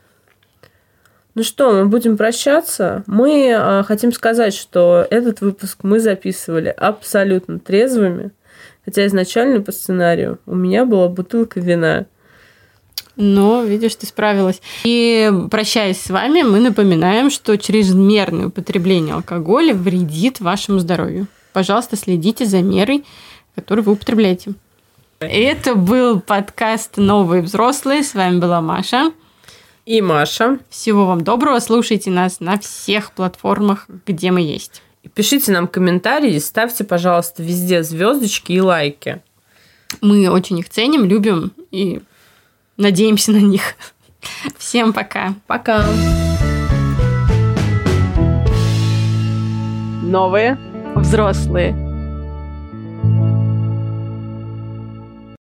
Ну 1.38 1.44
что, 1.44 1.70
мы 1.70 1.86
будем 1.86 2.16
прощаться. 2.16 3.04
Мы 3.06 3.54
а, 3.56 3.84
хотим 3.84 4.12
сказать, 4.12 4.52
что 4.52 5.06
этот 5.08 5.40
выпуск 5.40 5.84
мы 5.84 6.00
записывали 6.00 6.66
абсолютно 6.66 7.60
трезвыми, 7.60 8.32
хотя 8.84 9.06
изначально 9.06 9.60
по 9.60 9.70
сценарию 9.70 10.40
у 10.46 10.56
меня 10.56 10.84
была 10.84 11.06
бутылка 11.06 11.60
вина. 11.60 12.06
Но, 13.14 13.62
видишь, 13.62 13.94
ты 13.94 14.06
справилась. 14.06 14.60
И 14.82 15.30
прощаясь 15.48 16.02
с 16.02 16.10
вами, 16.10 16.42
мы 16.42 16.58
напоминаем, 16.58 17.30
что 17.30 17.56
чрезмерное 17.56 18.48
употребление 18.48 19.14
алкоголя 19.14 19.74
вредит 19.74 20.40
вашему 20.40 20.80
здоровью. 20.80 21.28
Пожалуйста, 21.52 21.94
следите 21.94 22.46
за 22.46 22.62
мерой, 22.62 23.04
которую 23.54 23.84
вы 23.84 23.92
употребляете. 23.92 24.54
Это 25.20 25.76
был 25.76 26.18
подкаст 26.18 26.96
«Новые 26.96 27.42
взрослые». 27.42 28.02
С 28.02 28.14
вами 28.14 28.40
была 28.40 28.60
Маша. 28.60 29.12
И 29.88 30.02
Маша. 30.02 30.58
Всего 30.68 31.06
вам 31.06 31.24
доброго. 31.24 31.60
Слушайте 31.60 32.10
нас 32.10 32.40
на 32.40 32.58
всех 32.58 33.12
платформах, 33.12 33.86
где 34.06 34.30
мы 34.30 34.42
есть. 34.42 34.82
И 35.02 35.08
пишите 35.08 35.50
нам 35.50 35.66
комментарии, 35.66 36.38
ставьте, 36.40 36.84
пожалуйста, 36.84 37.42
везде 37.42 37.82
звездочки 37.82 38.52
и 38.52 38.60
лайки. 38.60 39.22
Мы 40.02 40.28
очень 40.28 40.58
их 40.58 40.68
ценим, 40.68 41.06
любим 41.06 41.52
и 41.70 42.02
надеемся 42.76 43.32
на 43.32 43.38
них. 43.38 43.62
Всем 44.58 44.92
пока. 44.92 45.34
Пока. 45.46 45.86
Новые 50.02 50.58
взрослые. 50.96 51.87